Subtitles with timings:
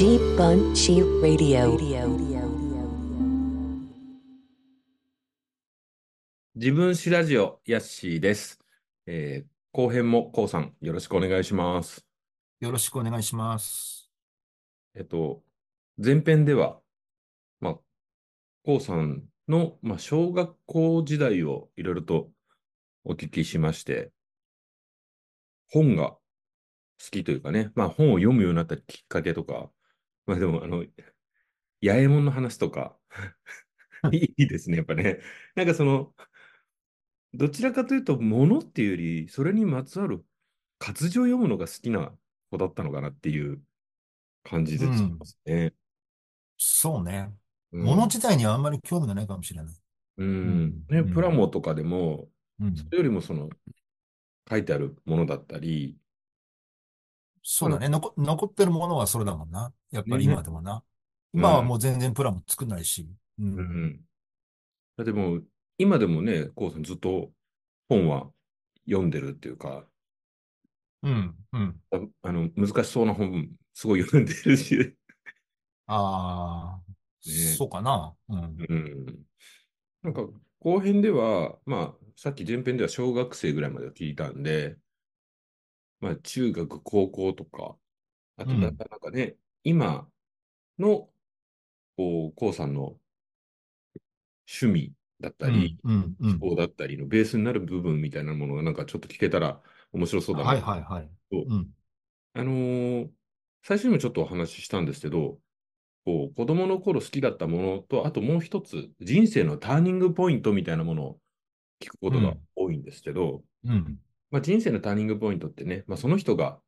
[0.00, 1.76] G Bunchy Radio.
[6.54, 8.58] 自分史ラジオ、ヤッシーです。
[9.04, 12.06] えー後編もこうさん、よろしくお願いします。
[12.60, 14.10] よろしくお願いします。
[14.94, 15.42] えっと、
[16.02, 16.80] 前編では、
[17.60, 17.74] まあ、
[18.64, 22.30] こうさんの、まあ、小学校時代をいろいろと
[23.04, 24.12] お聞きしまして、
[25.68, 26.20] 本が好
[27.10, 29.70] きというかね、まあ、本を読むようになったきっかけとか、
[30.30, 30.86] まあでも、あの、八
[31.82, 32.96] 右衛門の話とか、
[34.12, 35.18] いいですね、やっぱね。
[35.56, 36.14] なんかその、
[37.34, 40.24] どちらかというと、ものっていうより、それにまつわる
[40.78, 42.12] 活字を読むのが好きな
[42.52, 43.60] 子だったのかなっていう
[44.44, 45.74] 感じでしますね。
[46.58, 47.32] そうね。
[47.32, 47.40] うん
[47.72, 49.74] 物自体にはあんまり興味がないかもしれない。
[50.18, 52.28] うんうんね、うんプラモとかでも、
[52.60, 52.76] うん。
[52.76, 53.48] それよりもその、
[54.48, 55.99] 書いてあるものだったり、
[57.42, 57.88] そうだね。
[57.88, 59.72] 残残ってるものはそれだもんな。
[59.90, 60.82] やっぱりね今でもな。
[61.32, 63.08] 今はもう全然プラも作んないし。
[63.38, 63.42] う。
[63.42, 64.00] うんん。
[64.96, 65.44] だってもう、
[65.78, 67.30] 今でもね、こうさんずっと
[67.88, 68.30] 本は
[68.86, 69.84] 読んでるっていうか、
[71.02, 71.34] うん。
[71.52, 71.80] うん。
[71.90, 74.96] ああの、難しそうな本、すごい読んでるし、
[75.86, 76.90] ああ、
[77.26, 78.14] ねそうかな。
[78.28, 78.56] うん。
[78.68, 79.06] うん。
[80.02, 80.22] なんか、
[80.60, 84.76] 後編では、まあ、さっき前編では小学生ぐらいまで聞いたんで、
[86.00, 87.76] まあ、中学、高校とか、
[88.36, 90.10] あと、うんなんかなんかね、今
[90.78, 91.12] の、
[91.96, 92.98] こう、こうさんの
[94.46, 96.16] 趣味だったり、うん。
[96.20, 96.30] うん。
[96.32, 99.60] 思考だったりのベースになる部分みたいなものがなんかちょっと聞けたら
[99.92, 100.48] 面白そうだな。
[100.50, 101.10] はいはいはい。
[102.32, 103.10] あのー
[103.62, 105.38] 最初にもちょっとお話ししたんですけど、
[106.06, 111.20] こう子供の頃好きだったものと、あともう一つ、人生のターニングポイントみたいなものを
[111.80, 114.00] 聞くことが多いんですけど、うん。
[114.30, 116.58] まあ、人生のターニングポイントってね、まあ、その人が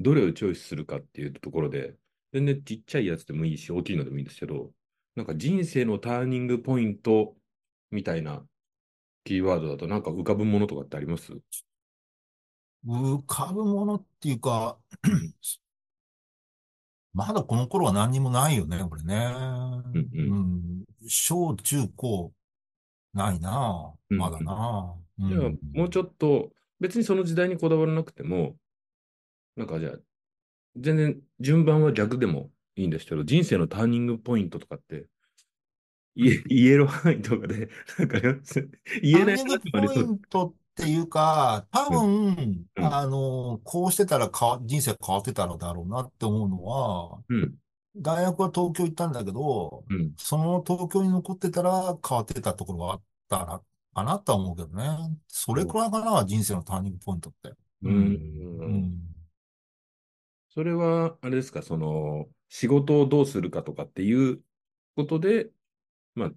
[0.00, 1.94] どれをチョイスするかっていうところで、
[2.32, 4.70] 全然ちっちゃいやつでもいいし、大きいのでもいいんですけど、
[5.14, 7.34] なんか人生のターニングポイント
[7.90, 8.42] みたいな
[9.24, 11.32] キーワードだと、なんか浮かぶものとかってあります？
[12.86, 14.78] 浮かぶものっていうか、
[17.14, 19.16] まだこの頃は何にもないよね、これね。
[19.16, 20.84] うんうんうん。
[21.06, 22.32] 小中高、
[23.12, 25.58] ないなうんまだなうじゃあん。
[25.74, 26.50] もうちょっと、
[26.82, 28.56] 別にその時代にこだわらなくても、
[29.56, 29.92] なんかじゃあ、
[30.76, 35.06] 全然順番は逆でもいいんですけど、人生のターニングポイントとかって、
[36.16, 39.94] 言える範囲とかで、なんか言えないターニング。
[39.94, 42.66] ポイントっていうか、多分、うん。
[42.76, 47.54] あの、こうしてたらかわ、人生変わってたのだろうなって思うのは、うん、
[47.96, 53.62] 大学は東京行ったんだけど、うん、その東京に残ってたら変わってたところがあったら、
[53.94, 55.18] かなとは思うけどね。
[55.28, 57.52] それくらいかな、人生のターニングポイントって。
[57.82, 57.94] うん。
[58.60, 58.98] うん。
[60.48, 64.40] それは、あれですか、その、仕事をどうするかとかっていう
[64.96, 65.48] ことで、
[66.14, 66.30] まあ、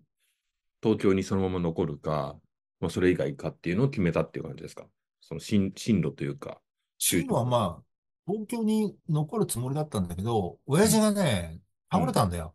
[0.81, 2.37] 東京にそのまま残るか、
[2.79, 4.85] まあ、それ以外かっていうのを決めたっていう感じですか？
[5.21, 6.61] その進進路というか、
[6.97, 7.83] 進路はまあ、
[8.27, 11.59] 東京に残るつもりだったんだけど、親父がね、
[11.91, 12.53] 倒れたんだよ。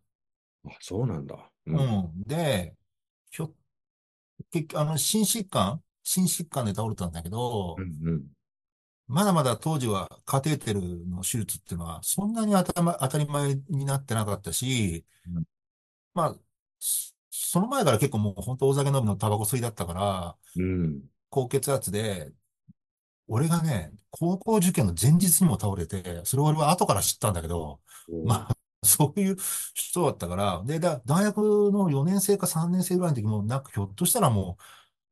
[0.66, 1.34] あ、そうなんだ。
[1.66, 1.72] う。
[1.72, 2.22] うんん。
[2.26, 2.74] で、
[3.30, 3.52] ひょ、
[4.50, 8.26] 結局、あの、心疾患心疾患で倒れたんだけどう、ん、うん。
[9.06, 15.44] まだまだ当時はカテーテルの手術っていうのはそんなに当たり前当たり前になってなかったしうん、
[16.14, 16.36] まあ、
[16.78, 21.02] そその前から結構もう本当お酒飲みのタバコ吸いだったから、うん。
[21.30, 22.32] 高血圧で、
[23.28, 27.80] 俺がね、高校受験の前日にも倒れて、それを俺は後から知ったんだけど、
[28.24, 29.36] まあ、 そういう
[29.74, 31.38] 人だったから、で、だ、大学
[31.72, 34.62] の4年生か3年生ぐらいの時も、なんかひょっとしたらもう、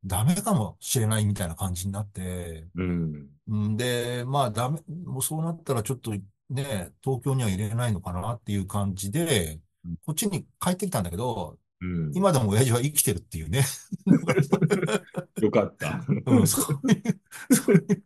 [0.04, 3.30] ダメかもしれないみたいな感じになって、うん。
[3.72, 12.12] んで、まあ、ダメ、もうそうなったらちょっとね、東京には入れないのかなっていう感じでうん、こっちに帰ってきたんだけど、うん。
[12.14, 13.64] 今でも親父は生きてるっていうね。
[15.40, 16.04] よかった。
[16.26, 18.04] うん、そういう、そういう、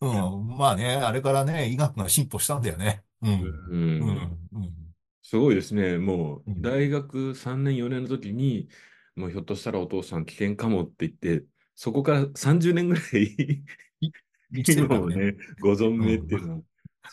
[0.00, 3.04] うん、まあね、あれからね、医学が進歩したんだよね。
[3.22, 4.48] うん、ううん、ん。
[4.52, 4.83] うん。
[5.24, 5.96] すごいですね。
[5.98, 8.68] もう、うん大学3年、4年の時に、
[9.16, 13.64] もうひょっとしたらお父さん危険かもって言って、そこから30年ぐらい。
[14.52, 16.62] 今もね、ご存命っていうのは、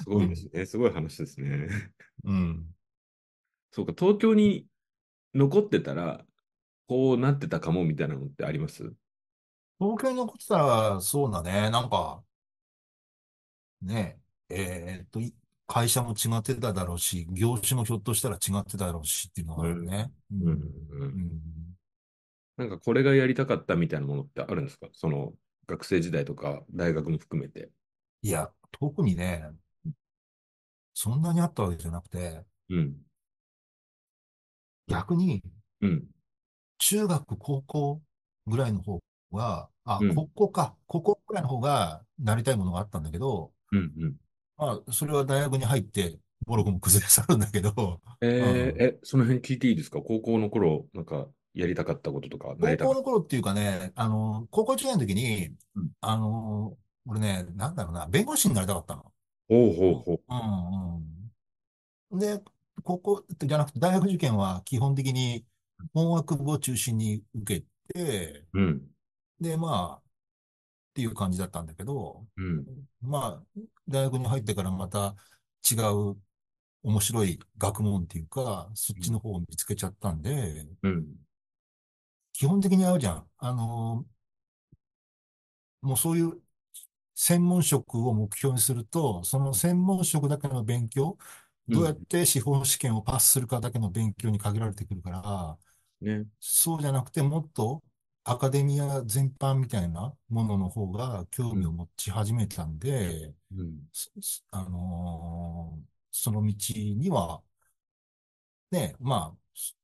[0.03, 0.65] すごいですね。
[0.65, 1.69] すごい話ですね。
[2.25, 2.75] うん。
[3.71, 4.67] そうか、東京に
[5.33, 6.25] 残ってたら、
[6.87, 8.93] こうなってたかもみたいなのってあります？
[9.79, 12.23] 東京に残ってたら、そうだね、なんか、
[13.81, 14.19] ね、
[14.49, 15.33] えーっと、い
[15.73, 20.11] 会社も違ってただろうし、業種もひょっとしたら違ってただろうしっていうのがあるね。
[20.29, 21.41] うんううんん。
[22.57, 24.87] なんかこれがやりたかったみたいなものってあるんですか？
[24.91, 25.31] その
[25.67, 27.69] 学生時代とか大学も含めて。
[28.21, 29.45] いや、特にね、
[30.93, 32.97] そんなにあったわけじゃなくて、うん。
[34.87, 35.41] 逆に、
[35.79, 36.03] うん。
[36.79, 38.01] 中学、高校
[38.45, 38.99] ぐらいの方
[39.31, 43.79] が、あうん、高校か、高校ぐらいの方がなりたいものがあったんだけど、うん。
[43.79, 44.15] うん。
[44.61, 49.99] まあ、それは大学に入って、ボロクも崩れ去るんだけど、えーうんえ、その辺聞いていいですか？
[50.01, 59.03] 高校の頃、なんか、やりたかったこととか、なりたかっ高校の頃っていうかね、あの、高校1年の時にうん、あの、俺ね、なんだろうな、弁護士になりたかったの。
[59.03, 59.55] た。
[59.55, 60.21] ほうほうほう。
[60.29, 61.31] うん
[62.11, 62.19] うん。
[62.19, 62.39] で、
[62.83, 65.45] 高校じゃなくて大学受験は基本的に
[65.93, 68.91] 本学部を中心に受けて、うん。
[69.39, 70.00] で、まあ、
[70.91, 72.65] っていう感じだったんだけど、うん。
[73.01, 75.15] まあ、大学に入ってからまた
[75.69, 76.17] 違う
[76.83, 81.15] 面白い学問っていうか、そっちの方を見つけちゃったんで、うん。
[82.33, 83.29] 基本的に合うじゃん。
[83.37, 84.05] あの、
[85.81, 86.41] もうそういう
[87.15, 91.17] 専門職を目標にすると、その専門職だけの勉強、
[91.67, 95.57] どうやって司法試験をパスするかだけの勉強に限られてくるから、
[96.01, 96.25] ね。
[96.39, 97.83] そうじゃなくてもっと
[98.23, 103.87] アカデミア全般みたいなものの方が興味を持ち始めたんで、うん。
[104.51, 107.41] あのーその道には、
[108.71, 109.37] ね、まあ、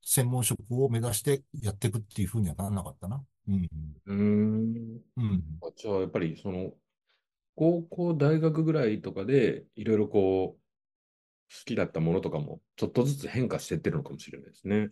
[0.03, 3.23] 専門職を目指してやっていくっていうふうにはならなかったな。
[3.47, 3.67] うん。
[4.05, 5.01] うーん。
[5.17, 5.61] うん。
[5.61, 6.73] あじゃあ、やっぱり、その、
[7.55, 10.61] 高校、大学ぐらいとかで、いろいろこう、
[11.53, 14.91] 好きだったものとかも、ちょっとずつ変化していってるのかもしれないですね。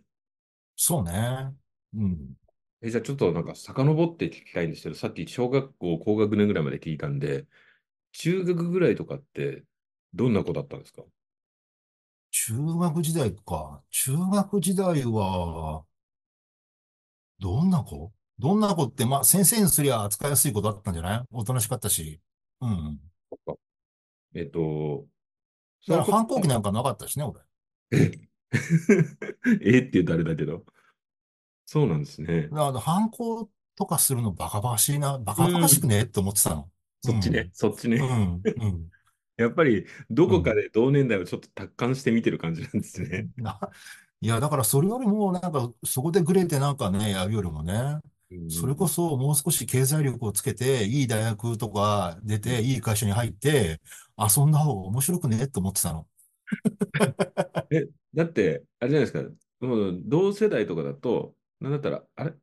[0.75, 1.53] そうね。
[1.95, 2.35] うん。
[2.81, 7.45] え、じゃあちょっとなんか遡って聞きたいんですけど、さっき小学校高学年ぐらいまで聞いたんで、
[8.11, 9.63] 中学ぐらいとかって
[10.13, 11.03] どんな子だったんですか？
[12.31, 13.81] 中学時代か。
[13.89, 15.83] 中学時代は、
[17.39, 18.11] どんな子？
[18.39, 21.23] どんな子って、まあ、先生にすりゃ扱いやすい子だったんじゃない？
[21.31, 22.19] おとなしかったし。
[22.61, 22.99] うん。
[24.33, 25.05] えっと、
[25.87, 27.41] だからその反抗期なんかなかったしね、俺。
[27.91, 28.11] え？
[29.61, 30.65] えって言うとあれだけど。
[31.65, 32.43] そうなんですね。
[32.43, 36.69] だから反抗とかするのバカバカしいな、バカバカしくねって思ってたの。
[37.01, 37.97] そっちね、そっちね。
[37.97, 38.41] うん。
[38.43, 38.89] うん。
[39.37, 43.27] やっぱり、どこかで同年代をちょっと達観して見てる感じなんですね。
[43.37, 43.59] な
[44.21, 47.99] いや、だからそれよりも、なんか、そこでグレてなんかね、やるよりもね、
[48.49, 53.81] それこそもう少し経済力をつけて、いい大学とか出て、いい会社に入って、
[54.17, 56.07] 遊んだ方が面白くねって思ってたの。
[57.71, 62.33] え、だって、あれじゃないですか、もう同世代とかだと、なんだったら、あれ？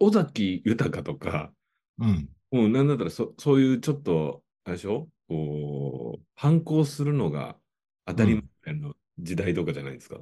[0.00, 1.52] 尾崎豊とか、
[1.98, 2.28] うん。
[2.50, 5.08] もうなんだったらそ、そういうちょっと、あれでしょ？
[5.28, 7.56] こう、反抗するのが
[8.06, 10.16] 当たり前の時代とかじゃないですか。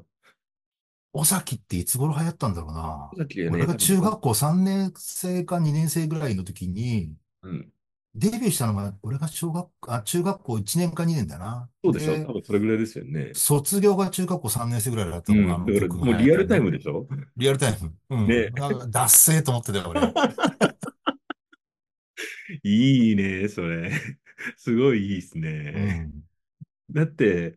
[1.12, 3.18] 尾崎っていつ頃流行ったんだろうな尾。
[3.18, 7.68] 崎はね、俺が中学校3年生か2年生ぐらいの時に、うん。
[8.18, 11.68] デビューしたのが、俺が小学、あ、中学校1年か2年だな。
[11.84, 12.12] そうでしょ？
[12.12, 13.30] で多分それぐらいですよね。
[13.34, 15.42] 卒業が中学校3年生ぐらいだったうん。
[15.42, 16.70] のが、あのだから曲もうリアルタイム。
[16.70, 17.06] ムでしょ？
[17.36, 17.94] リアルタイム。
[18.10, 18.26] うん。
[18.26, 18.50] ね
[18.88, 20.00] ダッセーと思ってたよ、俺。
[22.62, 23.90] いいね、それ。
[24.56, 25.50] すごいいいですうね。
[26.04, 26.12] ん。
[26.90, 27.56] だって、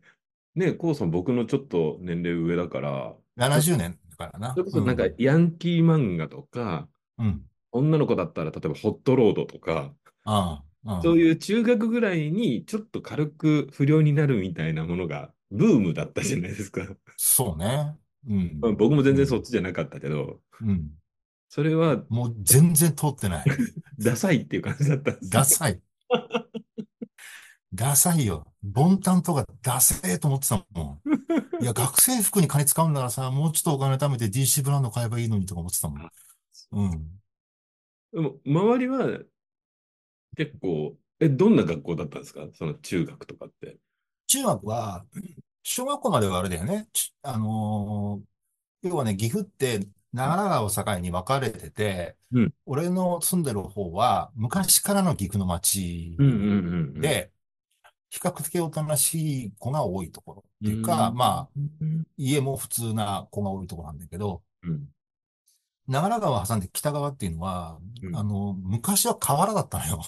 [0.54, 4.50] ね、こうさん僕のちょっと年齢上だから、70年だからな。
[4.52, 7.26] それこそなんかヤンキー漫画とか、うん。
[7.26, 7.46] うん。
[7.72, 9.94] 女の子だったら例えばホットロードとか、
[10.24, 16.86] ああ、そういう中学ぐらいにちょっと軽く不良になるみたいなものがブームだったじゃないですか。
[17.16, 17.96] そうね。
[18.28, 18.58] うん。
[18.60, 20.90] まあ僕も全然そっちじゃなかったけど、うん。
[21.48, 23.46] それはもう全然通ってない。
[23.98, 25.80] ダサいっていう感じだったんですよダサい。
[27.72, 28.46] ダサいよ。
[28.62, 31.62] ボンタンとかダセーと思ってたもん。
[31.62, 36.10] いや、 学生服に金使うんならさ、もうちょっとお金貯めて DC ブランド買えばいいのにとか思ってたもん。
[36.72, 37.20] うん。
[38.12, 39.20] でも周りは
[40.36, 42.46] 結構、え、どんな学校だったんですか？
[42.54, 43.78] その中学とかって。
[44.26, 45.04] 中学は、
[45.62, 46.88] 小学校まではあれだよね。
[46.92, 56.44] ちあのー要はね、岐阜って長良川を境に分かれてて、うん俺の住んでる方は昔からの岐阜の町うんうんうん
[56.94, 57.00] うん。
[57.00, 57.30] で、
[58.08, 64.88] 比較的おとなしい子が多いところっていうか、うんまあ、うん家も普通な子が多いところなんだけど、うん
[65.86, 70.02] 長良川を挟んで北側っていうのは、うんあの、昔は河原だったのよ。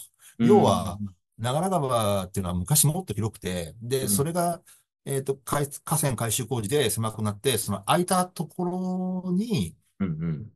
[0.46, 0.98] 要は、
[1.38, 4.08] 長良川っていうのは昔もっと広くて、で、うん。
[4.08, 4.62] それが、
[5.04, 8.64] えっと、海河川改修工事で狭くなって、その空いたとこ
[9.24, 9.76] ろに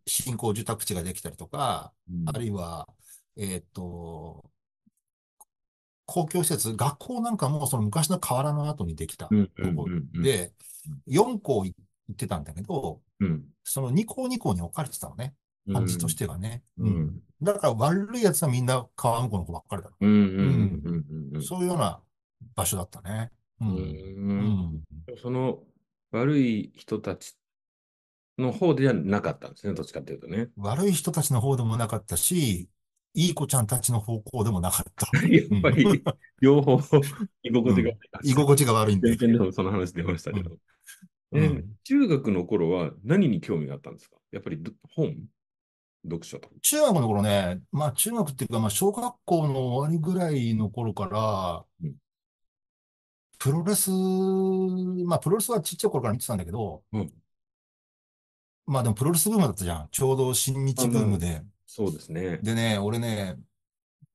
[0.07, 2.29] 新興住宅地ができたりとか、うん。
[2.29, 2.89] あるいは、
[3.37, 4.45] えっと、
[6.07, 10.23] 公共施設、学校なんかもその昔の河原の後にできたうんとこうんうん。
[10.23, 10.53] で、
[11.07, 11.75] 4校行
[12.13, 13.45] ってたんだけど、うん。
[13.65, 15.35] その2校2校に置かれてたのね。
[15.73, 16.63] 感じとしてはね。
[16.79, 19.91] ううんんだから悪い奴はみんな川向こうの子ばっかりだ。
[20.01, 22.01] うんうそういうような
[22.55, 23.31] 場所だったね。
[25.23, 25.63] その
[26.13, 27.37] 悪い人たち
[28.39, 30.49] の方ではなかったんですね、どっちかっていうとね。
[30.57, 32.69] 悪い人たちの方でもなかったし、
[33.15, 35.07] いい子ちゃんたちの方向でもなかった。
[35.27, 36.03] やっぱり、
[36.41, 36.79] 両方、
[37.43, 39.17] 居心地が悪い居心地が悪いんで。
[39.17, 40.59] でもその話出ましたけど。
[41.85, 44.17] 中学の頃は何に興味があったんですか？
[44.33, 45.17] やっぱりど本？
[46.05, 46.55] 読書とか。
[46.63, 51.95] 中学の頃ね、まあ中学っていうか、まあ小学校の終わりぐらいの頃からうん、
[53.39, 57.13] プロレス、まあプロレスはちっちゃい頃から見てたんだけど、うん
[58.69, 59.89] まあでもプロレスブームだったじゃん。
[59.93, 61.43] ちょうど新日ブームで。
[61.67, 62.39] そうですね。
[62.39, 63.37] でね、俺ね、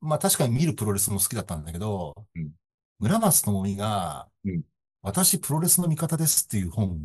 [0.01, 2.51] まあ確かに見るプロレスも好きだったんだけどうん、
[2.99, 4.63] 村松智美がうん、
[5.01, 6.97] 私プロレスの味方ですっていう本を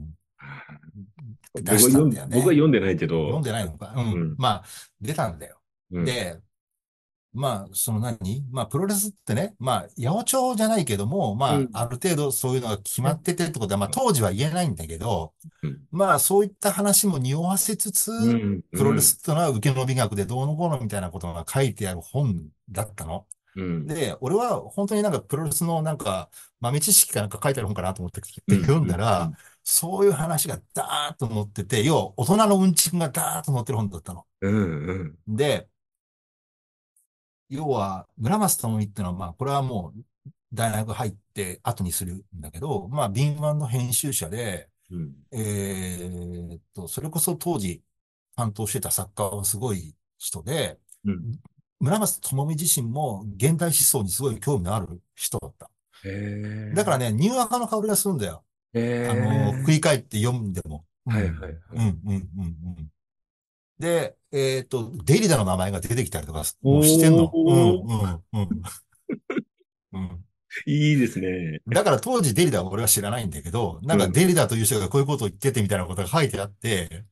[1.63, 2.37] 僕出は読んしたんだよね。
[2.37, 3.23] 僕は読んでないけど。
[3.25, 3.93] 読んでないのか。
[3.97, 4.13] うん。
[4.13, 4.65] うんまあ、
[5.01, 5.59] 出たんだよ。
[5.93, 6.39] うん、で、
[7.33, 8.47] まあ、その何？
[8.51, 23.27] まあ、プロレスってね、まあ、八百長じゃないけども、まあうん、ある程度そういうのが決まっててってことは、まあ、当時は言えないんだけどうん、まあ、そういった話も匂わせつつ、うん、プロレスってのは受けの美学でどうのこうのみたいなことが書いてある本だったの。
[23.55, 29.31] うん、で、俺は本当になんかプロレスのなんか豆知識かなんか書いてある本かなと思ってうん読んだら、
[29.69, 34.25] そういう話がダーッと載ってて、要は大人のうんちくがダーッと載ってる本だったの。
[34.41, 35.69] うん、うん、で、
[37.49, 47.83] 要は、村松智美ってのは、まあ、これはもう、大学入って後にするんだけど、まあ、敏腕の編集者で、うん、えーっと、それこそ当時
[48.37, 51.41] 担当してた作家はすごい人で、うん。
[51.81, 55.71] 村松智美自身も現代思想にすごい興味のある人だった。
[56.73, 58.45] だからね、ニューアカの香りがするんだよ。
[58.77, 60.85] へあの、振り返って読んでも。
[61.07, 62.47] はいはいはいうん、うん、うん、う
[62.81, 62.91] ん。
[63.79, 67.31] で、えっと、デリダの名前が出てきたりとかもしてんの。
[67.33, 68.49] うん、おうん、うん。
[69.93, 70.25] うん。
[70.65, 71.61] いいですね。
[71.69, 77.05] だから当時デリダは俺は知らないんだけど、なんかデリダという人がこういうことを言っててみたいなことが書いてあって、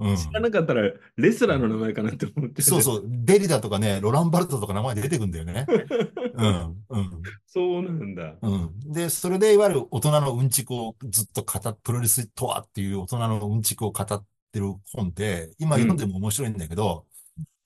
[0.00, 0.16] うん。
[0.16, 2.62] 知らなかったら、レスラーの名前かなって思って。
[2.62, 5.66] そうそう、デリダとかね、ロランバルトとか名前出てくんだよね。
[6.34, 7.22] うん、うん。
[7.46, 8.34] そうなんだ。
[8.40, 8.80] うん。
[8.92, 17.06] で、それでいわゆる大人のうんちくをずっと語っ、プロレスとはっていう大人のうんちくを語ってる本で、今読んでも面白いんだけど、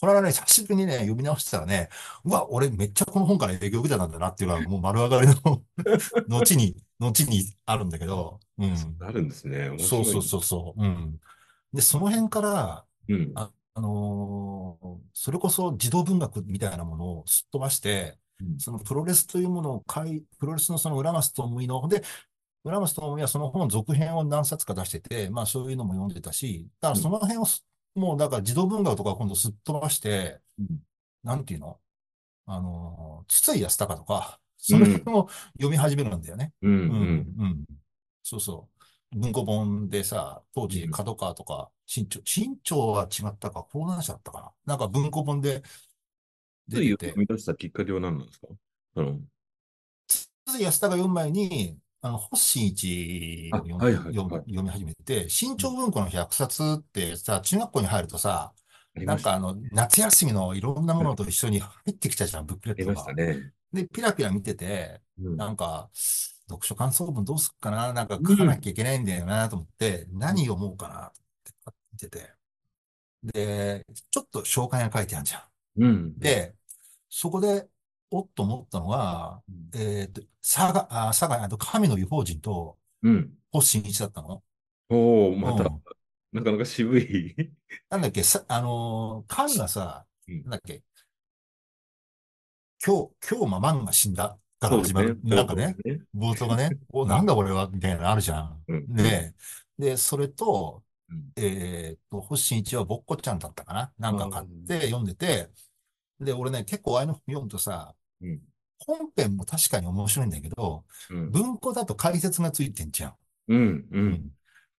[0.00, 1.88] これはね、久しぶりにね、読み直したらね、
[2.24, 5.62] うわ、俺めっちゃこの本から影響を受けたんだなっていうのはもう丸上がりの
[6.28, 8.74] 後に、後にあるんだけど、うん。
[9.00, 9.70] あるんですね。
[9.78, 10.82] そうそうそうそう。
[10.82, 11.18] うん。
[11.74, 13.14] で、その辺から、う。
[13.14, 13.32] うん。
[13.36, 22.02] ああのーそれこそ児童文学みたいなものをすっ飛ばして、うんそのプロレスというものを書い、プロレスのその浦松智美の、で、
[22.64, 30.82] 浦松智美はその本続編を何冊か出してて、まあそういうのも読んでたし、だからその辺をす、もうだから児童文学とか今度すっ飛ばして、うん
[31.24, 31.80] なんていうの？
[32.46, 36.52] あのー筒井康隆とか、その辺を読み始めるんだよね。
[36.62, 36.72] うん。
[36.72, 37.34] ううん、ん。
[37.38, 37.64] うん。
[38.22, 38.73] そうそう。
[39.14, 44.52] 文庫本でさ、当時うん角川とか、新潮、新潮は違ったか、講談社だったかな。
[44.66, 45.62] なんか文庫本で
[46.68, 48.48] つい出てて、読み出したきっかけは何なんですか？
[48.96, 49.20] あの、
[50.08, 58.52] 筒井康隆が読む前に、あの、星新一を読はいはいはい読む読み始めて、新潮文庫の100冊ってさ、中学校に入るとさ。
[58.96, 62.92] なんかあの、夏休みのいろんなものと一緒に入ってきたじゃん、ブックレットが。
[62.94, 63.52] ましたね。
[63.72, 65.36] で、ピラピラ見てて、うん。
[65.36, 65.90] なんか、
[66.48, 67.92] 読書感想文どうすっかな？
[67.92, 71.12] なんか書かなきゃいけないんだよなと思って、何読もうかなっ
[71.44, 71.52] て
[71.92, 72.30] 見てて。
[73.22, 75.84] で、ちょっと紹介が書いてあるじゃん。
[75.84, 76.18] うん。
[76.18, 76.54] で、
[77.08, 77.66] そこで、
[78.10, 79.42] おっと思ったのは、
[79.74, 83.32] えっと、佐賀、あ、佐賀、あと神の異邦人とうん。
[83.50, 84.42] 星新一だったの。
[84.90, 85.82] おお、またうん、
[86.32, 87.34] なかなか渋い。
[87.88, 90.82] なんだっけ、さ、あのー神がさ、うんなんだっけ、
[92.84, 95.08] 今日、今日ママンが死んだから始まる。
[95.08, 95.76] そうですなんかね、。
[96.14, 97.68] 冒頭がね、 お、なんだこれは？
[97.72, 98.64] みたいなのあるじゃん。
[98.68, 99.34] うんで、
[99.78, 103.92] で、それと、うんえーっと、星新一はぼっこちゃんだったかな？
[103.98, 105.50] なんか買って読んでて、
[106.20, 108.40] で、俺ね、結構ああいうの読むとさ、うん。
[108.86, 111.30] 本編も確かに面白いんだけど、うん。
[111.30, 113.14] 文庫だと解説がついてんじゃん。
[113.48, 113.86] うん。
[113.90, 114.30] うん。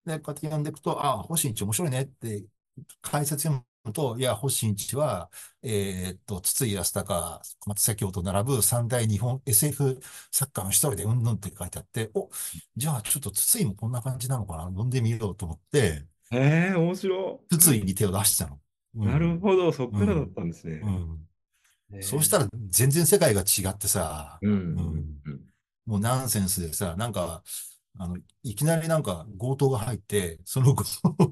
[0.04, 2.44] で、こうやって読んでいくと、あ、星新一面白いねって
[3.02, 5.30] 解説読むと、いや、星新一は、
[5.62, 10.00] えーっと、筒井康隆、小松左京と並ぶ三大日本 SF
[10.30, 12.30] 作家の一人でうんぬんって書いてあって、お、
[12.76, 18.56] じゃあちょっと筒井もこんな感じなのかな読んでみようと思って、へえ、面白筒井に手を出してたの。
[18.56, 18.58] い。
[18.98, 20.80] うんなるほど、そっからだったんですね。
[20.82, 21.28] うん。
[21.92, 24.52] へえそうしたら全然世界が違ってさ、うん。
[24.52, 25.40] うんうん。
[25.86, 27.42] もうナンセンスでさ、なんか、
[27.98, 30.84] あの、いきなりなんか強盗が入って、その強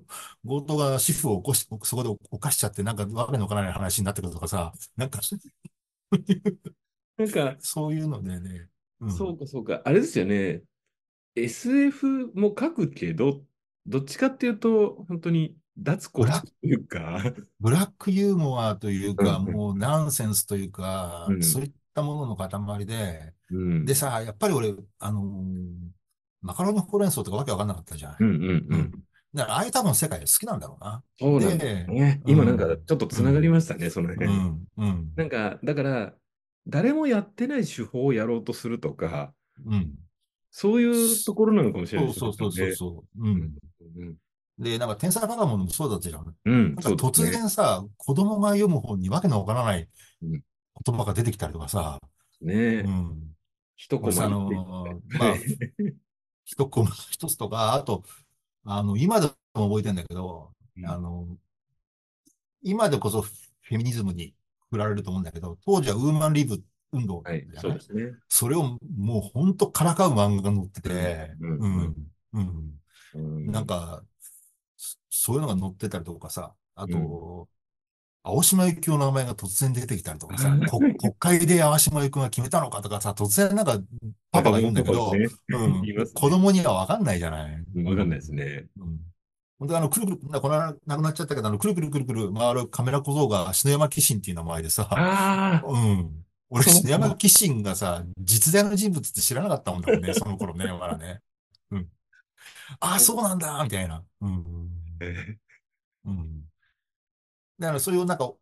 [0.45, 5.21] 強盗が主婦を起こし、そこで犯しちゃって、なんかわけのわからない話になってくるとかさ、なんか、
[7.17, 8.69] なんか、そういうのでね、
[9.01, 9.83] うん、そうか、そうか。
[9.85, 10.63] あれですよね。
[11.35, 13.45] SF も書くけど、
[13.87, 23.85] どっちかっていうと、本当に脱骨というか、ブラックユーモアというか、うんもうナンセンスというか、うんそういったものの塊で、うん。
[23.85, 25.95] でさ、やっぱり俺、あのー
[26.45, 28.17] マカロニほうれん草とかわけわかんなかったじゃん。
[28.21, 28.93] うんうんううんん。
[29.35, 31.03] だから、ああいう多分世界好きなんだろうな。
[31.19, 32.23] そうなんだよね。
[32.27, 34.31] 今なんかちょっとつながりましたね、そのう辺。
[34.31, 36.15] ん、うん、なんか、だから、
[36.67, 39.33] 誰もやってない手法をやろうとするとか、
[39.65, 39.95] うん。
[40.51, 43.29] そういうところなのかもしれないですそうそうそうそうそう。
[43.29, 43.47] うね。
[43.47, 43.55] ん。
[44.59, 46.37] で、なんか天才バカモンもそうだったじゃん。
[46.45, 46.55] うん。
[46.55, 47.31] うん、なんか突ね。
[47.33, 49.89] 然さ、子供が読む本にわけのわからない
[50.23, 50.43] うん
[50.87, 52.01] 言葉が出てきたりとかさ、
[52.41, 53.35] ねうえ、ん。
[53.77, 54.29] 一コマ
[55.19, 55.35] まあ、
[56.45, 58.05] 一コマ一つとか、あと、
[58.65, 60.87] あの、今でも覚えてんだけど、うん。
[60.87, 61.27] あの、
[62.63, 64.35] 今でこそフェミニズムに
[64.71, 68.13] 振られると思うんだけど、当時はウーマンリブ運動はい、そうですね。
[68.29, 71.95] それをもう本当からかう漫画が載ってて、うんうん、
[72.35, 72.75] うん。
[73.15, 73.47] うん。
[73.47, 74.03] なんか、
[74.77, 77.49] そそういうのが載ってたりとかさ、あと、
[78.27, 83.79] 青島由紀夫の名前が突然出てきたりとかさ、こ国会で青島由紀夫が決めたのかとかさ、突然なんか
[84.33, 87.65] パパが言うんだけど、ねうん ね子供にはわかんないじゃない。
[87.75, 88.67] うんわかんないですね。
[88.79, 88.99] うん。
[89.59, 96.25] 本当あの、くるくる、なこの間亡くなっちゃったけど、あの、くるくるくるくる回るカメラ小僧が篠山紀信っていう名前でさ、ああ、うん。
[96.49, 101.21] 俺、篠山紀信がさ、実在の人物って知らなかったもんだもんね、 その頃ね、まだね。
[101.71, 101.89] うん。
[102.81, 104.03] ああ、そうなんだ、みたいな。
[104.23, 104.71] うん。
[105.01, 105.37] え
[106.07, 106.45] うん。
[107.59, 108.33] だからそういうなんか、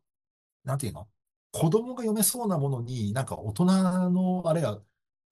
[0.65, 1.09] なんていうの？
[1.53, 3.65] 子供が読めそうなものに、なんか大人
[4.11, 4.81] のあれが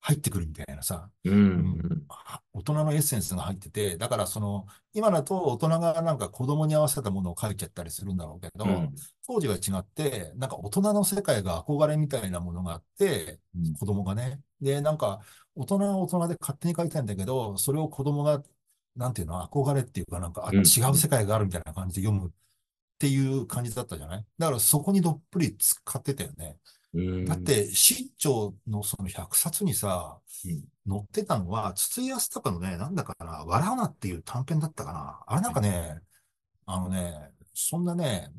[0.00, 8.94] 入ってくるみたいなさ、ーうんは大人のエッセンスが入ってて、だからその、今だと大人がなんか子供に合わせたものを書いちゃったりするんだろうけど、うん。
[9.26, 13.74] 当時は違って、なんか大人の世界が憧れみたいなものがあって、うん。
[13.74, 14.40] 子供がね。
[14.60, 15.20] で、なんか、
[15.54, 18.42] 大人は大人で勝手に書いたいんだけど、それを子供が、
[18.96, 20.58] なんていうの、憧れっていうか、なんか、あうん。
[20.58, 20.64] 違う
[20.96, 22.32] 世界があるみたいな感じで読む
[23.00, 24.24] っていう感じだったじゃない？
[24.38, 26.58] だからそこにどっぷり使ってたよね。
[26.92, 35.20] うんだって、新潮のその100冊にさ、うん載ってたのは、筒井康隆のね、なんだかな、笑うなっていう短編だったかな。
[35.26, 36.00] あれなんかね、
[36.66, 38.32] あのね、そんなね、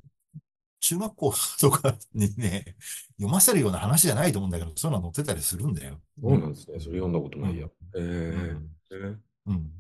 [0.80, 2.76] 中学校とかにね、
[3.18, 6.02] 読ませるような話じゃないと思うんだけど、そういうの載ってたりするんだよ。
[6.22, 6.80] そうなんですね。
[6.80, 7.68] それ読んだことないや。
[7.68, 7.70] ん。
[7.96, 9.72] えーうん。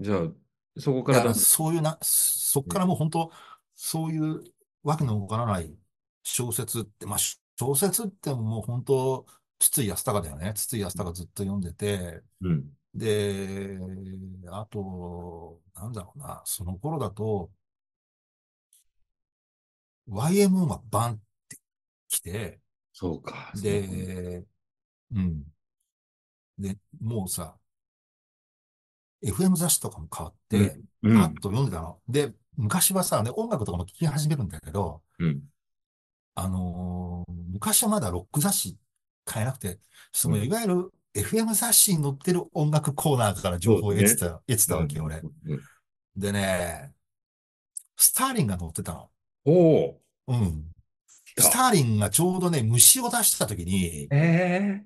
[0.00, 0.20] じゃあ、
[0.78, 3.30] そこからそういうな、そっからもう本当、
[3.82, 4.44] そういう
[4.82, 5.74] わけのわからない
[6.22, 7.18] 小説って、まあ
[7.58, 9.26] 小説ってもう本当、
[9.58, 10.52] 筒井康隆だよね。
[10.54, 12.68] 筒井康隆ずっと読んでて、うん。
[12.94, 13.78] で、
[14.48, 17.50] あと、なんだろうな、その頃だと、
[20.10, 21.56] YMO がバンって
[22.08, 22.60] 来て、
[22.92, 23.50] そうか。
[23.54, 24.44] で、
[25.14, 25.42] うん。
[26.58, 27.56] で、もうさ、
[29.24, 31.98] FM 雑誌とかも変わって、うん、パッと読んでたの。
[32.08, 35.42] で、昔はさ、ね、音楽とかも聴き始めるんだけど、うん。
[36.34, 38.78] あのー昔はまだロック雑誌
[39.24, 39.80] 買えなくて、
[40.12, 45.16] そのうんいわゆる FM 雑誌に載ってる音楽コーナーから情報を得てた、得てたわけよ、俺。
[45.16, 45.60] うん
[46.16, 46.92] でね、
[47.96, 49.10] スターリンが載ってたの。
[49.44, 50.00] おお。
[50.28, 50.64] うん。
[51.38, 54.82] スターリンがちょうどね、虫を出した時に、え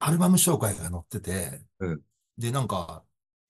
[0.00, 2.00] アルバム紹介が載ってて、うん
[2.36, 3.04] で、なんか、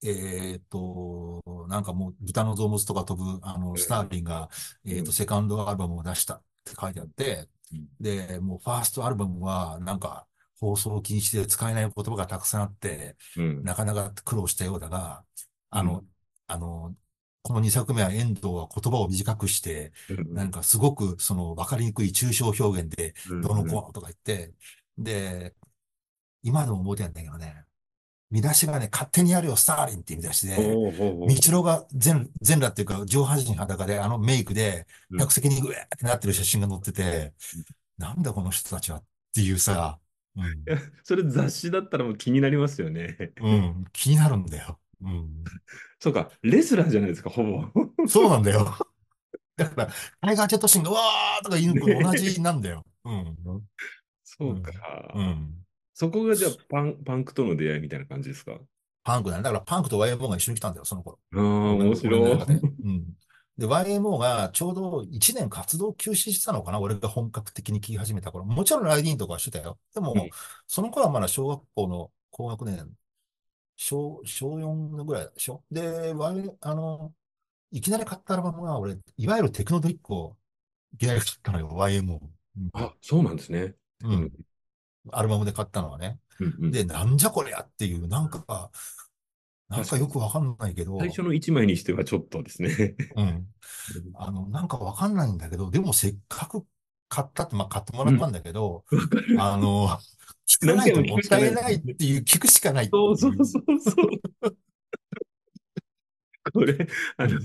[0.05, 4.51] えーっと、なんかもう豚の臓物とか飛ぶ、あの、スターリンが、
[4.85, 5.13] えーっと、うん。
[5.13, 10.27] セカンドアルバムを出したって書いてあってうん、で、もうファーストアルバムは、なんか、
[10.61, 13.63] 放送禁止で使えない言葉がたくさんあって、えうん。
[13.65, 15.25] なかなか苦労したようだが、
[15.71, 16.05] あの、う
[16.47, 16.95] あの、
[17.43, 19.93] この2作目は遠藤は言葉を短くして、
[20.29, 24.55] なんかすごくその分かりにくい抽象表現で、うんどうのこうのとか言って、
[24.97, 25.55] で、
[26.43, 27.65] 今でも覚えてるんだけどね、
[28.31, 37.33] 見出しがね、勝手にやるよ、スターリンっていう見出しで、道郎が全、全裸っていうか上半身裸であのメイクで、うん客席にグエーってなってる写真が載ってて、
[37.99, 39.99] なんだこの人たちはっていうさ、
[40.37, 40.65] うん、
[41.05, 43.17] それ雑誌だったらもう気になりますよね。
[43.41, 44.79] うん、気になるんだよ。
[45.03, 45.45] うん、
[46.01, 48.09] そうか、レスラーじゃないですか、ほぼ。
[48.09, 48.77] そうなんだよ。
[49.57, 52.85] だから、タイガー・ジェットシーンが、うわーとか言うのと同じなんだよ。
[53.05, 53.37] うん。
[54.25, 54.73] そうか。
[55.15, 55.65] うん。
[55.95, 58.59] そこがじゃあパン、パンクとの出会いみたいな感じですか？
[59.05, 59.43] パンクだね。
[59.43, 61.19] だからパンクと YMO が一緒に来たんだよ、その頃。
[61.35, 61.41] ああ、
[61.75, 62.21] 面白い。
[62.85, 63.05] うん。
[63.57, 68.45] で、YMO がちょうど1年活動休止してたのかな俺が本格的に聴き始めた頃。
[68.45, 69.79] もちろんライディーンとかはしてたよ。
[69.95, 70.31] でも、うん
[70.67, 72.91] その頃はまだ小学校の高学年、
[73.77, 75.63] 小、小4ぐらいでしょ？
[75.71, 77.13] で、Y、あの、
[77.71, 80.37] いきなり買ったアルバムが俺、いわゆるテクノドリックを
[80.95, 82.21] いきなり買ったのよ、YMO。
[82.57, 83.75] うんあ、そうなんですね。
[84.03, 84.33] うん。
[85.13, 86.19] アルバムで買ったのはね。
[86.41, 88.71] うんうんで、なんじゃこりゃっていう、なんか、
[89.69, 92.97] なんかよくわかんないけど、最初の1枚にしてはちょっとですね。
[93.17, 93.47] うん。
[94.15, 96.65] あの、なんかわかんないんだけど、でもせっかく
[97.09, 99.37] 買ったって、まあ買ってもらったんだけど、わかる。
[99.41, 99.89] あの、
[100.47, 104.57] 聞かないともったいないっていう、聞くしかないそうそうそうそう。
[106.53, 106.87] これ、
[107.17, 107.41] あの、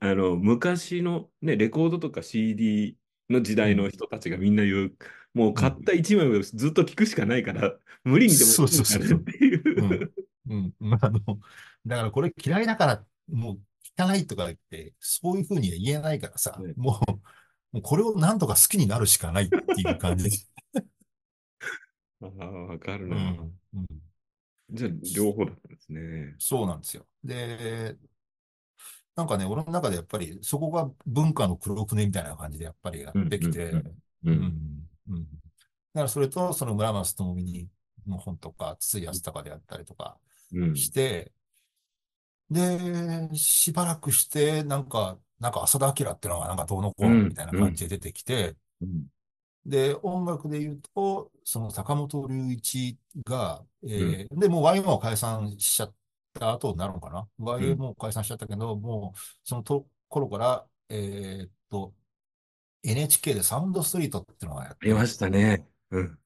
[0.00, 2.96] あの、昔のね、レコードとか CD
[3.28, 4.96] の時代の人たちがみんな言う、
[5.34, 10.12] もう買った1枚をずっと聞くしかないから、 無理にでもそうそうそうっていう。
[10.48, 10.74] うん。
[10.78, 11.20] まあ、あの、
[11.86, 17.10] だからこれ嫌いだから、もう聞かないとか言って、そういうふうには言えないからさ、ねもう、
[17.76, 20.36] もうこれをなんとか好きになるしかないっていう感じで。
[22.20, 23.16] ああ、わかるうな。
[23.32, 23.58] ん。
[23.74, 23.86] うん
[24.74, 26.34] じゃあ、両方だったんですね。
[26.38, 27.06] そうなんですよ。
[27.22, 27.96] で、
[29.14, 33.72] なんかね、俺の中でやっぱりそこが文化の黒船みたいな感じでやっぱりやってきて、
[34.24, 35.22] うんううんん。
[35.22, 35.26] うん
[35.94, 37.68] だからそれと、その村松智美
[38.06, 40.18] の本とか、筒井康隆であったりとか
[40.52, 40.74] うん。
[40.74, 41.32] して、
[42.50, 49.06] で、しばらくして、なんか、なんか浅田明っていうのがなんかどうのこうのみたいな感じで出てきて、うん
[49.64, 55.94] で、音楽で言うと、その坂本龍一が、えーで、もう YM を解散しちゃっ
[56.34, 61.94] た後になるのかな ?YM を解散しちゃったけど、もう、そのと頃から、えーっと、
[62.82, 65.66] NHK でサウンドストリートってのがやってありましたね。
[65.90, 66.18] うん。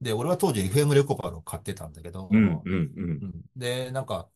[0.00, 3.10] で、俺は当時 FM レコパルを買ってたんだけど、うん、うん、うん。
[3.10, 4.28] うんで、なんか、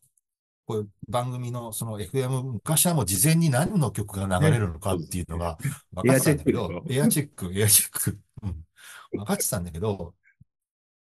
[0.67, 5.57] こういう番組のその FM、昔はもう事前に何の曲が流れるのかっていうのが
[5.93, 8.65] 分かってたんだけど、エアチェック、エアチェック、うん。
[9.13, 10.15] 分かってたんだけど、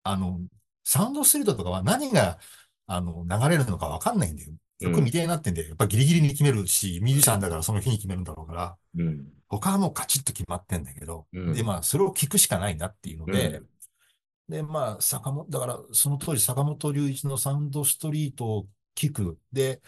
[0.03, 0.41] あの、
[0.85, 2.39] サウンドストリートとかは何が、
[2.87, 4.53] あの、流れるのか分かんないんだよ。
[4.83, 9.27] 曲未定になってんで、やっぱギリギリに決めるし、ミュージシャンだからその日に決めるんだろうから、うん。
[9.49, 13.67] 他はもうカチッと決まってんだけど、うんで、まあ、それを聞くしかないなっていうので、うん
[14.49, 19.39] で、まあ、坂本、だから、その当時、坂本龍一のサウンドストリートを聞く。
[19.53, 19.81] で、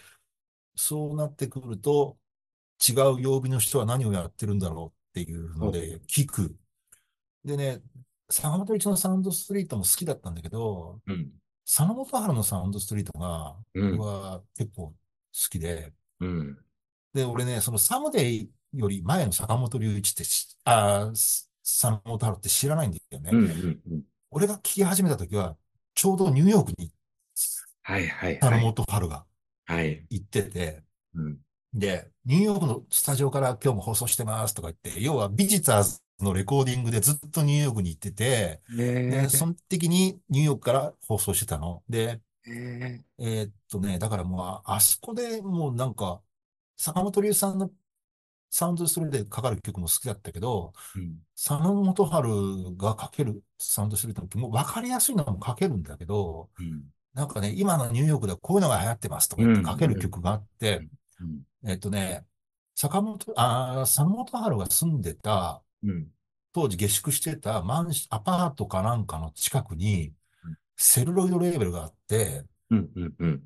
[0.75, 2.17] そうなってくると、
[2.87, 6.57] 違う曜日の人は何をやってるんだろうっていうので、聞く。
[7.45, 7.83] でね、
[8.31, 11.33] 坂本龍一のサウンドストリートも好きだったんだけど、うん。
[11.67, 14.95] 佐野元春のサウンドストリートが、うん僕は結構好
[15.51, 16.59] きで、うん。
[17.13, 23.31] で、俺ね、そのサムデイより前の坂本龍一ってし、あ佐野元春って知らないんだよね。
[23.33, 23.39] うん。
[23.39, 23.81] うん。
[23.93, 24.03] うん。
[24.31, 25.57] 俺が聞き始めた時は、
[25.95, 26.93] ちょうどニューヨークに
[27.83, 28.65] はい、はい、佐野はい。
[28.65, 29.25] 元春が
[29.67, 30.07] はい。
[30.11, 30.83] 行ってて、
[31.15, 31.39] うん。
[31.73, 41.83] で、ニューヨークのスタジオから今日も放送してますとか言って、要はビジターズのレコーディングでずっとニューヨークに行ってて、ねで、その時にニューヨークから放送してたの。
[41.89, 43.01] で、え。
[43.19, 46.21] えーっとね、だからもう、ああそこでもうなんか、
[46.77, 47.71] 坂本龍一さんの
[48.51, 51.19] サウンドストリートでかかる曲も好きだったけど、うん。
[51.37, 56.85] 佐野元春がかけるサウンドストリートの曲も分かりやすいのもかけるんだけど、うん。
[57.15, 60.89] なんかね、今のニューヨークではこういうのが流行ってますとか言ってかける曲があって、
[61.21, 61.69] うん。
[61.69, 62.25] えっとね、
[62.77, 66.09] 坂本、あー、佐野元春が住んでた、うん。
[66.53, 72.91] 当時下宿してたマンシ、アパートかなんかの近くにうん、セルロイドレーベルがあって、うん。
[72.95, 73.15] うん。
[73.19, 73.43] うん。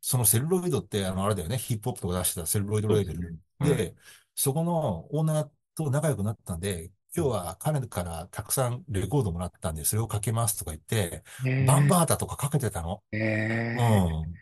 [0.00, 3.20] そのセルロイドって、あの、あれだよね、ヒップホップとか出してたセルロイドレーベル。
[3.20, 3.40] うん
[3.76, 3.94] で、
[4.34, 11.24] そこのオーナーと仲良くなったんで、今日は彼からたくさんレコードもらったんで、それをかけますとか言って、
[11.66, 13.02] バンバータとかかけてたの。
[13.12, 13.76] え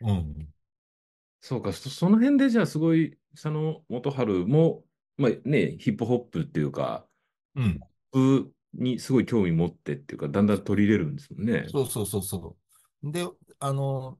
[0.03, 0.49] うん、うん。
[1.41, 4.85] そうか、そその辺でじゃあすごい、佐野元春も、
[5.17, 7.08] まあね、ヒップホップっていうか、
[7.59, 7.79] うん。
[8.13, 11.67] ポップにすごい興味持ってっていうか、だんだん取り入れるんですもんね。
[11.69, 12.57] そうそうそうそ
[13.03, 13.13] う。
[13.13, 13.27] で、
[13.59, 14.19] あの、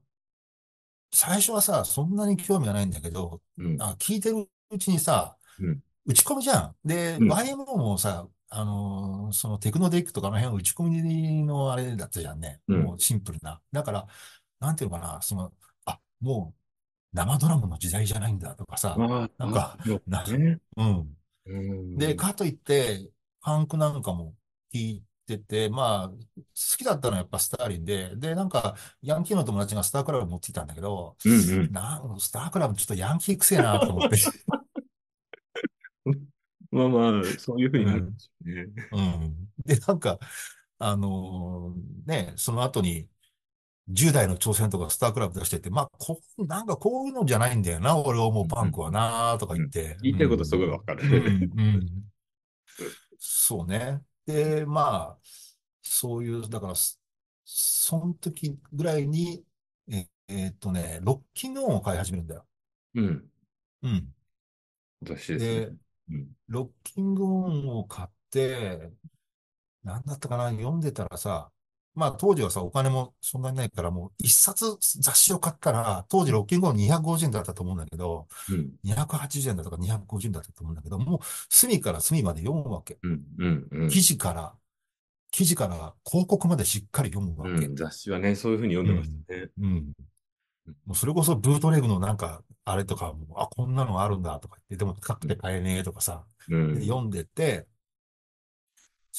[1.11, 3.81] 最初はさ、そんなに興味がないんだけど、うん。
[3.81, 6.75] あ、聞いてるうちにさ、うん打ち込みじゃん。
[6.83, 12.61] で、うん YMO もさ、あのーそのテクノデックとかの辺打ち込みのあれだったじゃんね。
[12.67, 13.61] うんもうシンプルな。
[13.71, 14.07] だから、
[14.59, 15.53] なんていうのかな、その、
[15.85, 16.59] あ、もう
[17.13, 20.23] 生ドラムの時代じゃないんだとかさ、なんかな。
[20.77, 23.09] うんで、かといって、
[23.43, 24.35] ファンクなんかも
[24.73, 26.17] 聞いてて、まあ、好
[26.77, 31.35] きだったのはやっぱスターリンで、で、なんか、ヤンキーの友達がスタークラブ持っていたんだけど、うんう
[31.67, 31.71] ん。
[31.71, 34.17] なんスタークラブちょっとヤンキーくせえなと思って。
[36.71, 38.89] まあまあ、そういうふうになるんですよね。
[38.91, 39.49] うん。
[39.65, 40.19] で、なんか、
[40.77, 43.07] あのーね、その後に、
[43.89, 49.97] 10代の挑戦とかスタークラブ出してて、まあ、こう、なんかこういうのじゃないんだよな、俺は思うパンクはな、とか言って。
[50.03, 51.03] 言いたいことすごいわかる。
[51.07, 51.89] うん、うん。
[53.19, 54.03] そうね。
[54.25, 55.19] で、まあ、
[55.81, 56.97] そういう、だから、そ
[57.45, 59.43] その時ぐらいに、
[59.91, 62.47] え、えーっとね、ロッキングオンを買い始めるんだよ。
[62.95, 63.29] うん。
[63.81, 64.13] うん。
[65.01, 65.75] 私ですでね。、
[66.09, 66.31] うん。
[66.49, 68.91] ロッキングオンを買って、
[69.83, 71.51] なんだったかな、読んでたらさ、
[71.99, 78.71] まあ当時はさ、お金もそんなにないから、もう一冊雑誌を買ったら、当時ロッキングオン250円だったと思うんだけど、うん。
[78.85, 82.97] 280円だとか250円だったと思うんだけど、もう隅から隅まで読むわけ。
[83.03, 83.21] うん。
[83.37, 83.67] うん。
[83.69, 83.89] うん。
[83.89, 84.53] 記事から、
[85.31, 87.65] 記事から広告までしっかり読むわけ。
[87.65, 89.49] うん、雑誌はね、そういうふうに読んでましたね。
[89.59, 89.93] うん。
[90.85, 96.75] もうそれこそブートレグのなんか、あれとかも、あ、こんなのあるんだとか言って、でも高くて買えねえとかさ、うん。
[96.75, 97.67] で読んでて、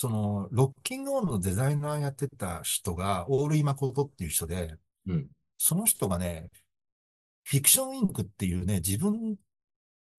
[0.01, 5.29] その、ロッキングオンのデザイナーやってた人が、オールイマコトっていう人で、うん。
[5.59, 6.51] その人がね、
[7.45, 9.37] フィクションインクっていうね、自分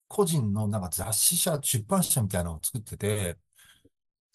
[0.06, 3.38] 個人のなんか雑誌社、出版社みたいなのを作ってて、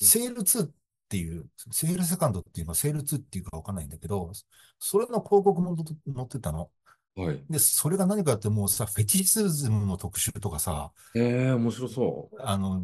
[0.02, 0.72] セール2っ
[1.08, 4.34] ていう、セールセカンドっていうのはセール2っていうかわかんないんだけど、
[4.80, 5.86] それの広告も載
[6.26, 6.70] ってたの。
[7.16, 7.42] はい。
[7.50, 12.84] で、それが何かってもうさ、フェチシズムの特集とかさ、ええ面白そあの、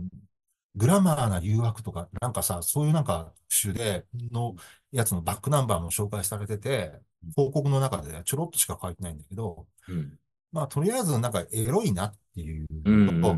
[0.76, 4.56] グラマーな誘惑とか、なんかさ、そういうなんか特集で、の
[4.92, 6.92] やつのバックナンバーも紹介されてて、
[7.36, 9.94] 広告の中でちょろっとしか書いてないんだけど、う。
[9.94, 10.20] うん。
[10.52, 13.22] まあ、とりあえずなんかエロいなっていううん。
[13.22, 13.38] のと。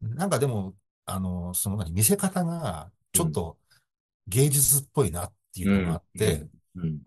[0.00, 0.74] なんかでも、
[1.04, 3.58] あの、その何、見せ方が、ちょっと
[4.28, 7.02] 芸術っぽいなっていうのがあって、うん。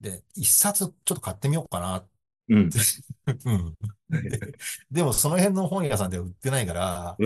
[0.00, 2.04] で、一冊ちょっと買ってみようかな。
[2.50, 2.70] うん。
[3.44, 3.76] うん。
[4.10, 4.52] で
[4.90, 7.16] でもその辺の本屋さんでは売ってないから。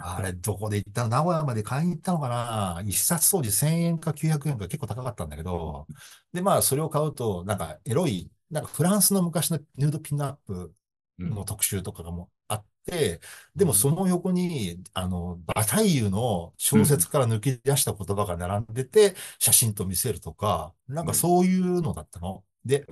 [0.00, 1.08] あれ、どこで行ったの？
[1.08, 2.82] 名古屋まで買いに行ったのかな？
[2.84, 5.86] 一冊当時1000円か900円か結構高かったんだけど、
[6.32, 10.74] で、まあ、それを買うと、なんか、エロい、なんかフランスの昔のヌードピンナップ
[11.18, 13.20] の特集とかがもあって、
[13.56, 22.44] でもその横に、あの、バタイユの小説から抜き出した言葉が並んでて、写真と見せるとか、なんかそういうのだったの。
[22.64, 22.86] で、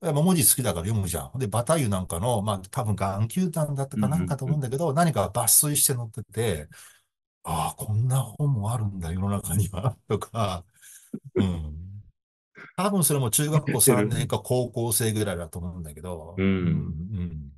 [0.00, 1.38] まあ文字好きだから読むじゃん。
[1.38, 6.68] で、バタイユなんかの、まあ多分眼球団だったかなんかと思うんだけど、何か抜粋して載ってて、
[7.42, 10.64] ああ、こんな本もあるんだ、世の中には、 とか、
[11.34, 11.76] うん。
[12.76, 16.46] 多分それも中学校3年か高校生ぐらいだと思うんだけど、うん。
[16.46, 16.50] う
[17.24, 17.50] ん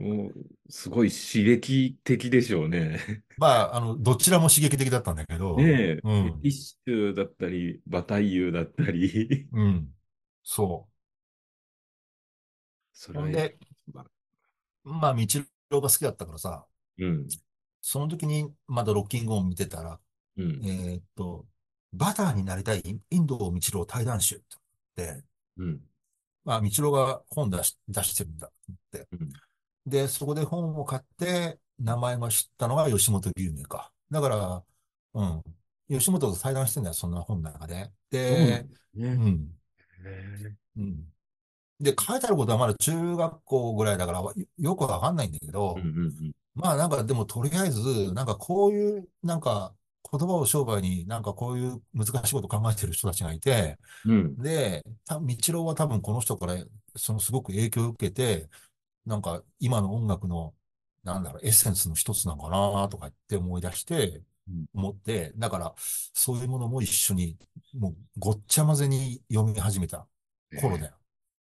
[0.00, 0.32] もう、
[0.70, 3.22] すごい刺激的でしょうね。
[3.36, 6.22] まあ、あの、どちらも刺激的だったんだけど、ねえ、うん。
[6.24, 9.88] フェティッシュだったり、バタイユだったり、うん。
[10.42, 10.88] そ
[13.00, 13.56] そうれで、
[14.84, 15.26] まあ、道
[15.70, 16.66] 郎が好きだったからさ、
[16.98, 17.26] うん、
[17.80, 19.98] その時にまだロッキングオン見てたら、
[20.36, 21.46] うん、えーっと、
[21.94, 24.38] バターになりたいインド道郎対談集っ
[24.94, 25.22] て、
[25.56, 25.80] うん、
[26.44, 29.06] まあ、道郎が本出し出してるんだって。
[29.12, 29.32] うん
[29.86, 33.90] で、そこで本を買って、名前が知ったのが吉本龍明か。
[34.10, 34.62] だから、
[35.14, 35.42] うん。
[35.88, 37.90] 吉本と対談してんだよ、そんな本の中で。
[38.10, 39.48] で、うねん。
[40.04, 41.04] えうん。
[41.80, 49.74] で、書いてあることはまだ中学校ぐらいだからよよくわかんないんだけど、うん、うん、まあなんかでもとりあえず、なんかこういう、なんか
[50.10, 56.56] 言葉を商売になんかこういう難しいこと考えてる人たちがいて、うん、で、た道郎は多分この人から
[56.96, 58.48] そのすごく影響を受けて、
[59.06, 60.54] なんか今の音楽の、
[61.04, 67.36] なんだろう、エッセンスの一つなのかなとかって思い出してうん、思って、だからそういうものも一緒に、
[67.78, 70.06] もうごっちゃ混ぜに読み始めた
[70.60, 70.99] 頃だよ。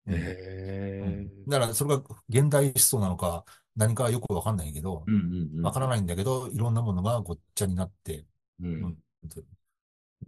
[0.08, 0.16] うん。
[0.16, 1.50] えうん。
[1.50, 5.66] だからそれが現代思想なのか何かはよくわかんないけどう、ん、うん、うん。
[5.66, 8.26] わからないんだけど、いろんなものがごっちゃになって
[8.62, 8.98] うん、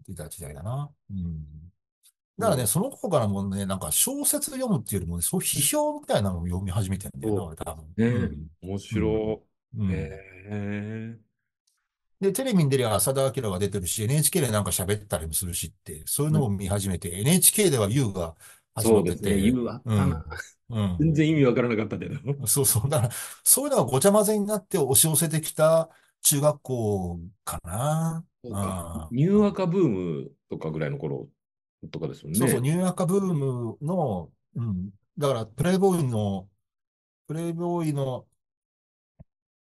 [0.08, 0.90] いた時代だな。
[1.10, 1.46] うん。
[2.38, 7.86] だからね、その子からもね、なんか小説読むっていうよりもね、そう批評みたいなのを読み始めてんだよ俺多分。
[7.98, 8.70] ねうん。
[8.70, 9.44] 面白
[9.76, 9.80] い。
[9.80, 9.92] うん。
[9.92, 11.18] え
[12.22, 18.36] で、テレビに出りゃ浅田明が出てるし、NHK でなんか喋ったりもするしって、そういうのも見始めて、NHK では YOU が
[18.76, 19.18] 始まってて。
[19.18, 20.26] そうですね、言うあったな。
[20.70, 20.98] うん。
[21.00, 22.20] 全然意味わからなかったけど。
[22.24, 22.48] うん。
[22.48, 22.90] そうそう。
[22.90, 25.90] だから、そういうのがごちゃ混ぜになって押し寄せてきた
[26.22, 28.26] 中学校かな。
[28.44, 31.28] そうかニューアカブームとかぐらいの頃
[31.92, 32.36] とかですよね。
[32.36, 34.90] そうそう、ニューアカブームの、うん。
[35.18, 36.48] だから、プレイボーイの、
[37.28, 38.26] プレイボーイの、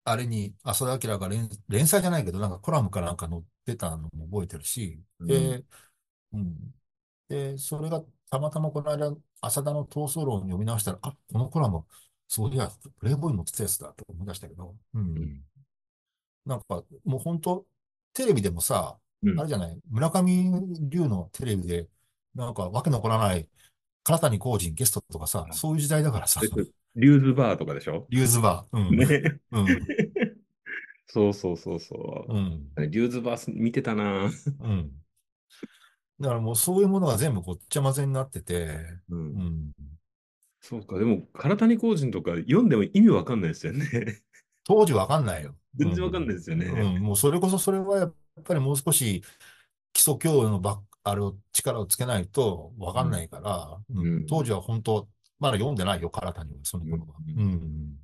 [0.03, 5.63] あれに、浅田明が連、連載じゃないけど、なんかコラムかなんか載ってたのも覚えてるし、で、
[6.33, 6.73] うん。
[7.27, 11.83] で、それがたまたまこの間、浅田の闘争論を読み直したら、あ、このコラム、
[12.27, 15.01] そういや、プレイボーイに載ってたやつだと思い出したけど、うん。
[15.01, 15.41] うん
[16.45, 17.65] なんか、もう本当
[18.13, 20.51] テレビでもさ、うんあれじゃない、村上
[20.89, 21.87] 龍のテレビで、
[22.33, 23.47] なんかわけのわからない、
[24.03, 26.57] 唐谷公人ゲストとかさ、そういう時代だからさえ、っと
[26.95, 28.07] リューズバーとかでしょ？
[28.09, 28.77] リューズバー。
[28.77, 28.97] うん。
[28.97, 29.39] ね。
[29.51, 29.67] うん。
[31.07, 32.33] そうそうそうそう。
[32.33, 32.89] うん。
[32.89, 34.25] リューズバー見てたな。
[34.25, 34.91] うん。
[36.19, 38.77] だからもうそういうものが全部ごっちゃ混ぜになってて、
[39.09, 39.15] う。
[39.15, 39.71] うんん。
[40.61, 43.87] そうか、でも、唐谷公人とか読んでも意味わかんないですよね。
[44.65, 45.55] 当時わかんないよ。
[45.75, 46.65] 全然わかんないですよね。
[46.65, 47.01] うん。
[47.01, 49.23] もうそれこそそれはやっぱりもう少し
[49.93, 55.07] 基礎教養のばっあれを、力をつけないとわかんないから、うんうん当時は本当、
[55.39, 57.15] まだ読んでないよ、唐谷は、その頃は。
[57.37, 57.97] ううんん。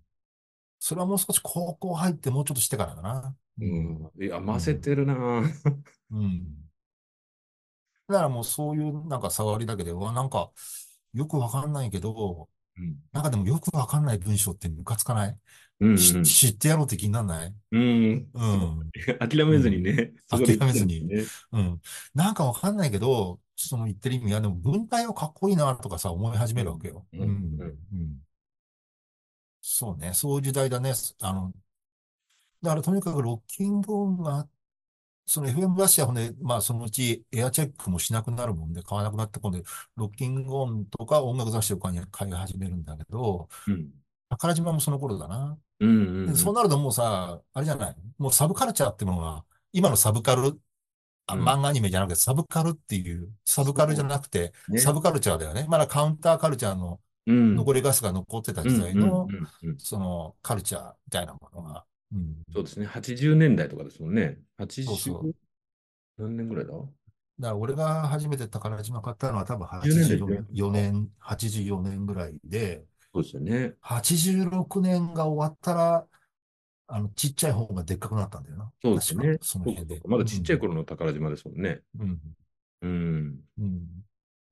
[0.80, 3.36] それはもう少し高校入ってもうちょっとしてからだな。
[3.60, 4.12] うん。
[4.22, 5.76] いや、混ぜてるなぁ。
[6.12, 6.65] うん。
[8.08, 10.52] だからもうそういうなんか触りだけで、うわ、なんか、
[11.14, 12.98] よくわかんないけど、うん。
[13.12, 15.40] なんかでもよくわかんない文章ってムカつかない、
[15.80, 17.54] うんし知ってやろうって気になんない？
[17.72, 18.30] うん。
[18.34, 18.92] うん。
[19.20, 20.14] 諦めずにね。
[20.30, 21.24] 諦めずにね。
[21.52, 21.82] うん。
[22.14, 27.06] なんかわかんないけど、その言ってる意味は、でも文体はかっこいいなとかさ、思い始めるわけよ。
[27.14, 27.28] うんうん。
[27.28, 28.20] うんうん。
[29.62, 30.14] そうね。
[30.14, 30.94] そういう時代だね。
[31.22, 31.52] あの、
[32.62, 34.48] だからとにかくロッキングオンが、
[35.26, 39.62] その FM ラッシュはね、まあそのうちエアチェックもしなくなるもんで、買わなくなって、今度
[39.96, 43.92] ロッキングオンとか音楽雑誌を買い買い始めるんだけど、うん。
[44.30, 45.58] 宝島もその頃だな。
[45.80, 46.28] うんうんうん。
[46.28, 47.96] でそうなるともうさ、あれじゃない？
[48.18, 50.60] もうサブカルチャーってものが、今のサブカル、
[51.28, 55.66] あうん漫画アニメじゃなくてサブカルっていう、サブカルじゃなくて、ねサブカルチャーだよね。
[55.68, 57.56] まだカウンターカルチャーのうん。
[57.56, 61.86] 残りガスが残ってたうん時代のうん、うんうんそのカルチャーみたいなものが、
[62.16, 62.36] うん。
[62.54, 62.86] そうですね。
[62.86, 64.38] 80年代とかですもんね。
[64.58, 65.36] 80そうそう
[66.18, 66.72] 何年ぐらいだ？
[66.74, 66.90] だか
[67.38, 73.74] ら俺が初めて宝島買ったのは多分10年84年、84年ぐらいで、そうですよね。
[73.82, 76.08] 86年が終わったら、
[76.88, 78.72] あの、ちっちゃい方がでっかくなったんだよな。
[78.82, 80.02] そうですねその辺で。
[80.08, 81.82] まだちっちゃい頃の宝島ですもんね。
[82.00, 82.20] うん。
[82.82, 83.40] うん。
[83.58, 84.05] うん。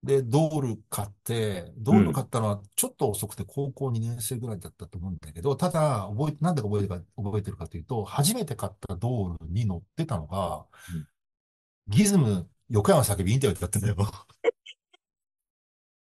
[0.04, 11.08] で、ドール買って、ドール買ったのはちょっと遅くて高校2年生ぐらいだったと思うんだけど、ただ、覚え、なんで覚えてるか、覚えてるかというと、初めて買ったドールに乗ってたのが、うん
[11.88, 13.96] ギズム横山叫びインタビューだったんだよ。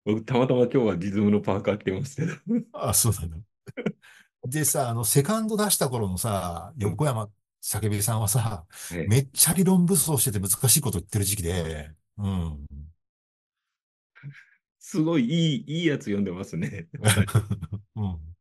[0.03, 2.33] 僕、たまたま今日はリズムのパーカー着てますけど。
[2.73, 3.41] あ、そうだね。
[4.43, 7.29] でさ、あの、セカンド出した頃のさ、横山
[7.61, 12.67] 叫びさんはさ、はいめっちゃ理論武装してて難しいこと言ってる時期で、うん。
[14.91, 16.89] すごいいい、いいやつ読んでますね。
[17.95, 18.35] うん。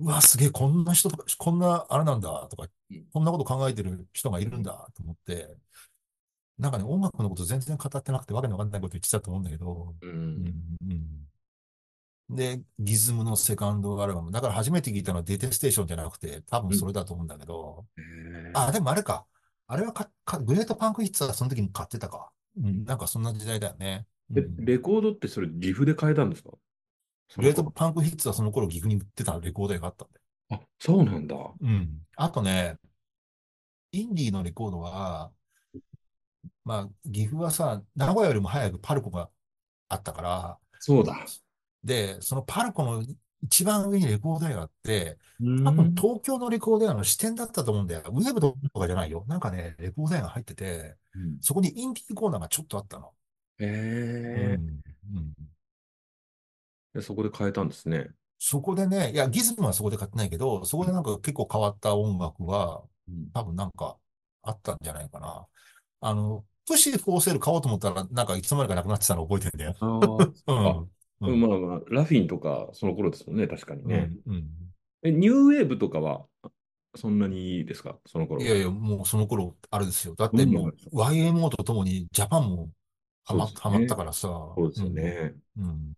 [0.00, 5.56] うわ、すげえ、こんな人とか、こんな、あれなんだ、とかうん、こんなこと考えてる人がいるんだ、と思って、
[6.58, 10.06] なんかね、音楽のこと全然語ってなくて、わけのわかんないこと言ってたと思うんだけど、う。
[10.06, 10.76] うんん、
[12.28, 12.36] うん。
[12.36, 14.30] で、 GISM のセカンドアルバム。
[14.30, 19.26] だから初めて聞いたのは DETESTation じゃなくて、多分それだと思うんだけど、へーあ、でもあれか。
[19.66, 22.30] あれはか、か、グレートパンクヒッツはその時に買ってたか。
[22.58, 24.06] うん、なんかそんな時代だよね。
[24.30, 26.50] うえんレコードってそれ岐阜で買えたんですか？
[27.36, 30.14] グレートパンクヒッツはその頃岐阜に売ってたレコード屋があったんだ
[30.56, 30.62] よ。
[30.62, 31.36] あ、そうなんだ。
[31.60, 32.00] うん。
[32.16, 32.76] あとね、
[33.92, 35.30] インディーのレコードは、
[36.64, 39.30] まあ、岐阜はさ、名古屋よりも早くパルコが
[39.88, 41.16] あったから、そうだ。
[41.82, 43.04] で、そのパルコの
[43.42, 48.02] 一番上にレコード屋があって、うん多分東京のレコード屋の支店だったと思うんだよ。
[48.06, 49.24] ウェブとかじゃないよ。
[49.26, 53.12] なんかね、レコード屋が入ってて、うんそこにインディーコーナーがちょっとあったの。
[53.64, 54.82] へえうん
[55.16, 55.32] うん
[56.94, 58.08] でそこで買えたんですね。
[58.38, 62.82] そこでね、いや、ギズムはそこで買ってないけど、そこでなんか結構変わった音楽は、
[63.32, 63.96] 多分なんか
[64.42, 65.46] あったんじゃないかな。
[66.00, 69.76] あの、プッシュフォーセル買おうと思ったら、なんかいつの間にかなくなってたの覚えてんだよ。
[69.80, 70.56] あー うん。
[70.66, 70.84] あ
[71.20, 74.10] うんまあまあ、ラフィンとかその頃ですもんね、確かにね。
[74.26, 74.34] うん。
[74.34, 74.48] うん。
[75.04, 76.26] え、ニューウェーブとかは
[76.96, 77.98] そんなにですか？
[78.06, 78.42] その頃。
[78.42, 80.14] いやいや、もうその頃、あれですよ。
[80.16, 82.70] だってもう、YMO とともにジャパンも
[83.24, 84.28] はま、ねはまったからさ。
[84.56, 85.34] そうですよね。
[85.56, 85.64] うん。
[85.64, 85.94] うん。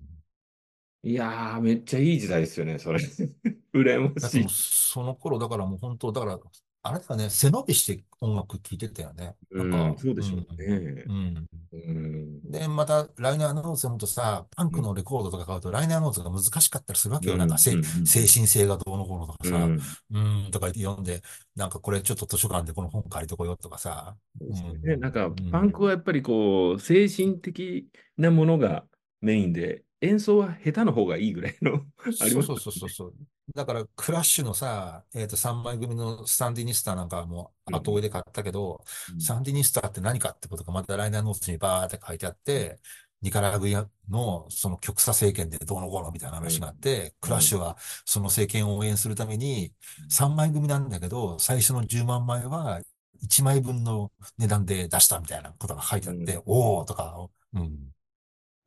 [1.02, 2.98] いやー、めっちゃいい時代ですよね、それ。
[3.74, 4.46] 羨ましい。
[4.48, 6.40] その頃、だからもう本当、だから、
[6.86, 9.34] あれだよね、背伸びして音楽聴いてたよね。
[9.50, 11.12] なんか、うん、そうでしょうねう。
[11.12, 11.46] ん。
[11.72, 12.50] うん。
[12.50, 17.38] で、また、ライナーノーツもとさ、パンクのレコードとか買うと、ライナーノーツが難しかったりするわけよ。
[17.38, 21.22] なんかせ、うんうんうん精神性がどうのこうのとかさ、うんん、とか言って読んで、
[21.56, 24.14] なんかこれちょっと図書館でこの本借りてこようとかさ。
[24.52, 24.96] そうね。
[24.96, 28.84] なんかうん、パンクはやっぱりこう、精神的なものが
[29.22, 31.84] メインで、演奏は下手の方がいいぐらいの
[32.20, 33.14] ありますそうそうそうそうそう。
[33.54, 38.82] だから、クラッシュのさ、えっと、3枚組のスタンディニスタなんかも後追いで買ったけど、
[39.18, 42.80] サンディニスタって何かってことがまたライナーノーツにバーって書いてあって、
[43.20, 49.72] ニカラグアのその極左政権でどうのこうのみたいな話があって、クラッシュはその政権を応援するために
[50.10, 52.80] 3枚組なんだけど、最初の10万枚は
[53.22, 56.42] 1枚分の値段で出したみたいなことが書いてあって、うん。
[56.46, 57.94] おーとか、うん。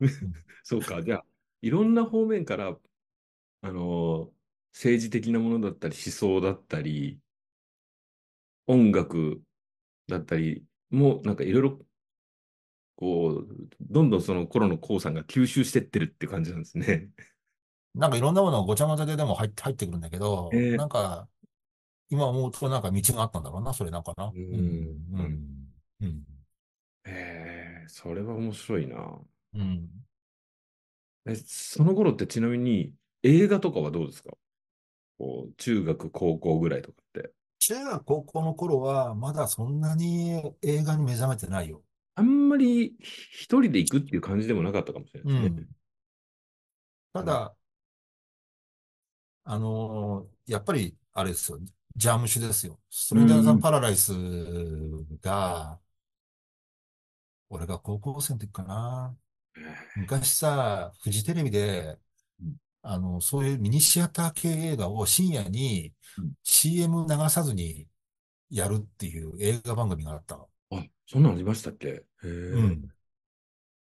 [0.62, 1.02] そうか。
[1.02, 1.26] じゃあ、
[1.62, 2.78] いろんな方面から、
[3.62, 4.32] あの、
[4.72, 7.20] 政治的なものだったり、思想だったり、
[8.68, 9.42] 音楽
[10.08, 11.86] だったり、もうなんかいろいろ、
[12.96, 17.10] こう、どんどんその頃のコウさんが吸収してってるって感じなんですね。
[17.94, 21.28] なんかいろんなものがごちゃごちゃででも入って入ってくるんだけど、ええなんか、
[22.10, 24.26] 今思うとなんか道があったんだろうな、それなんかな。
[24.34, 25.20] うんうん。
[25.20, 25.68] うん。
[26.00, 26.24] うん。
[27.04, 29.20] へえ、それは面白いな。
[29.54, 29.88] うん。
[31.26, 32.92] え、その頃ってちなみに
[33.22, 34.30] 映画とかはどうですか？
[35.18, 37.32] こう、中学、高校ぐらいとかって。
[37.58, 41.82] 中学高校の頃は、まだそんなに映画に目覚めてないよ。
[42.14, 45.66] あんまり一人で行くっていう感じでもなかったかもしれないですね。
[47.12, 47.54] ただ、
[49.44, 51.58] あのーやっぱり、あれですよ、
[51.96, 52.78] ジャムシュですよ。
[52.90, 54.12] ストレンジャーザンパラダイス
[55.20, 55.78] が、
[57.50, 59.16] 俺が高校生の時かな。
[59.96, 61.98] 昔さ、フジテレビで
[62.40, 67.86] うん、あの、そういうミニシアター系映画を深夜にうん CM 流さずに
[68.50, 70.48] やるっていう映画番組があったの。
[70.70, 71.88] あ、そんなんありましたっけ？
[71.88, 72.28] へえ。
[72.28, 72.88] うん。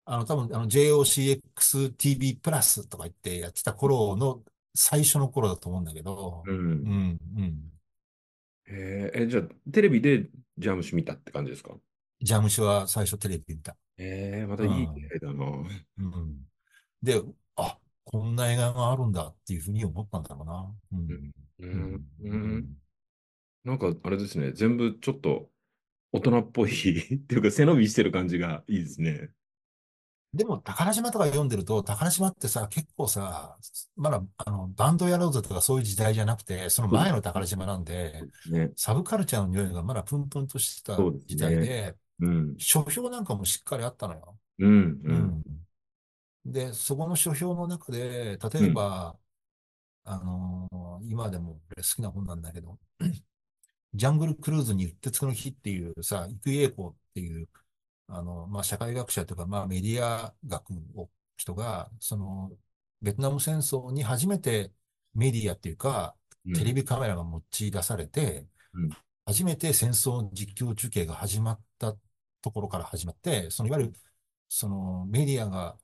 [0.06, 4.42] あの、多分、あの、JOCXTV プラスとか言ってやってた頃の
[4.74, 6.58] 最初の頃だと思うんだけど、うん。
[6.58, 7.72] うん、うん。
[8.66, 10.28] へえ、えじゃあ、テレビで
[10.58, 11.76] ジャムシ見たって感じですか？
[12.22, 13.76] ジャムシは最初テレビで見た。
[14.00, 15.46] へえ、またいい出会いだな。
[15.98, 16.38] うん。
[17.04, 17.22] で、
[17.58, 20.74] あ、こんな映画があるんだっていうふうに思ったんだろうな。
[20.94, 21.32] うん。
[21.60, 21.64] う。
[21.64, 22.78] うんうん。
[23.66, 24.54] なんか、あれですね。
[24.54, 25.50] 全部ちょっと
[26.12, 26.72] 大人っぽい
[27.16, 29.32] っていうか、背伸びしてる感じがいいですね。
[30.34, 33.58] でも、宝島とか読んでると、宝島ってさ、結構さ、
[33.96, 38.72] まだ、あの、バンドやろうぜとかそういう時代じゃなくて、その前の宝島なんで、ね。
[38.76, 42.56] サブカルチャーの匂いがまだプンプンとしてた時代で、うん。
[42.58, 44.38] 書評なんかもしっかりあったのよ。
[44.60, 45.02] うん。
[45.04, 45.42] ううん。
[45.42, 45.44] ん。
[46.46, 49.18] で、そこの書評の中で、例えば、
[50.06, 52.80] あのー今でも俺好きな本なんだけど、
[53.94, 57.50] ジャングルクルーズにうってつけの日っていうさ、郁恵子っていう、
[58.08, 62.52] あの、まあ、社会学者というか、まあ、メディア学を人が、その、
[63.02, 64.72] ベトナム戦争に初めて
[65.16, 66.16] メディアっていうか、
[66.56, 68.90] テレビカメラが用い出されて、うん
[69.26, 71.96] 初めて戦争実況中継が始まった
[72.42, 73.94] ところから始まって、そのいわゆる、
[74.50, 75.78] そのメディアが、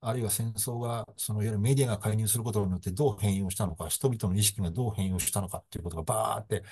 [0.00, 6.62] あるいは戦争が、そのいわゆるメディアが介入することによってどう変容したのか、人々の意識がどう変容したのかっていうことがバーって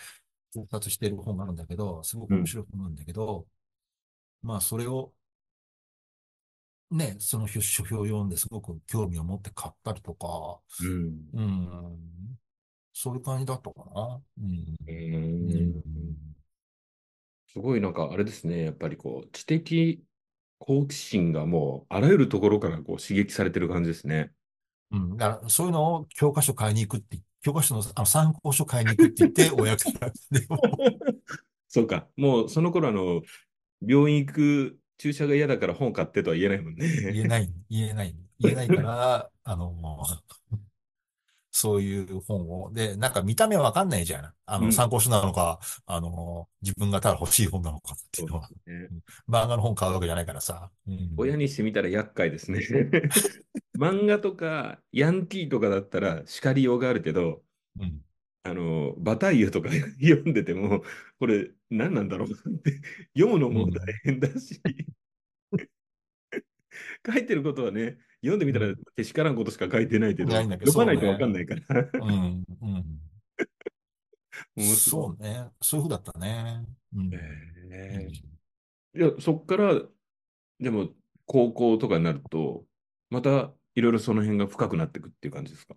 [0.55, 3.47] 考察している本があるんだけど、すごく面白い本なんだけど、
[4.43, 5.13] まあそれを、
[6.91, 11.29] ね、その書評を読んですごく興味を持って買ったりとか、うん。
[11.35, 12.39] うん、
[12.93, 14.23] そういう感じだったかな。
[14.39, 14.77] うん。
[14.87, 16.38] ううんん。
[17.59, 18.67] すごいなんかあれですね。
[18.67, 20.01] やっぱりこう、知的
[20.61, 24.31] 好奇心がもうあらゆるところからこう刺激されてる感じですね。
[24.93, 25.17] うん。
[25.17, 30.13] だから、そういうのを教科書買いに行くって、教科書のあの参考書買いに行くって言って、親から。
[31.67, 32.07] そうか。
[32.17, 33.23] もうその頃あの、
[33.85, 37.13] 病院行く注射が嫌だから本買ってとは言えないもんね。
[37.13, 40.35] 言えない、言えない、言えないから、あの、もう
[41.59, 42.73] そういう本を。
[42.73, 44.33] で、なんか見た目わかんないじゃん。
[44.47, 48.49] あうんの、参考書なのか、あの、自分がただ欲しい本なのかっていうのは。
[48.67, 48.89] ね
[49.29, 50.71] 漫画の本買うわけじゃないからさ。
[50.87, 52.61] うん親にしてみたら厄介ですね。
[53.77, 57.43] 漫画とかヤンキーとかだったら叱りようがあるけど、
[57.81, 58.03] うん。
[58.45, 59.69] あの、バタイユとか
[60.01, 60.85] 読んでても、
[61.19, 62.33] これ何なんだろうっ
[62.63, 62.81] て、
[63.15, 64.61] 読むのも大変だし、
[67.07, 71.89] 書いてることはね、読んでみたらけしからんことしか書いてないけど、ないんだけど読まないとわかんないから。
[71.93, 72.45] うん。
[74.57, 74.65] うん。
[74.75, 75.51] そうね。
[75.63, 76.65] そういうふうだったね。
[76.95, 77.15] うん。
[77.15, 78.09] へ
[78.95, 79.81] いや、そっから、
[80.61, 80.91] でも、
[81.27, 82.65] 高校とかになると、
[83.11, 85.77] またいろいろその辺が深くなっていくっていう感じですか？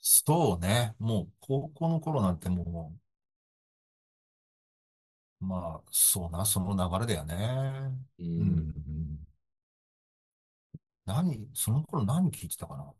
[0.00, 0.94] そうね。
[0.98, 2.96] もう、高校の頃なんても
[5.40, 7.36] う、まあ、そうな、その流れだよね。
[8.18, 8.72] ううんん。
[11.06, 12.92] 何、その頃何聞いてたかな？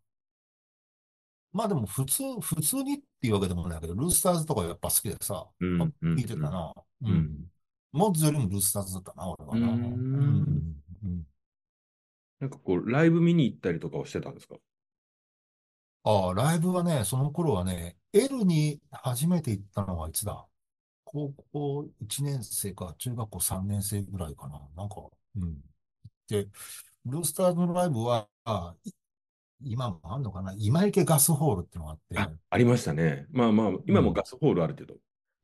[1.53, 6.73] まあでも普通、普通にっていうわけでもないけど、ルースターズとかやっぱ好きでさ、うん聞いてたな。
[7.01, 7.51] ううんん。
[7.91, 9.67] モッズよりもルースターズだったな、俺はな。
[9.67, 10.73] ううん
[12.39, 14.55] なんかこう、ライブ見に行ったりとかをしてたんですか？
[16.03, 20.45] ああ、ライブはね、その頃はね、L に初めて行ったのはいつだ？
[21.03, 24.61] 高校1年生か中学校3年生ぐらいかな。
[24.75, 24.95] なんか、
[25.35, 25.57] うん。
[26.27, 26.51] で、ブ
[27.09, 28.27] ルースターズのライブは、
[29.63, 30.53] 今もあんのかな？
[30.57, 33.25] 今池ガスホールってのがあって、あ、ありましたね。
[33.31, 34.95] まあまあ、今もガスホールあるけど。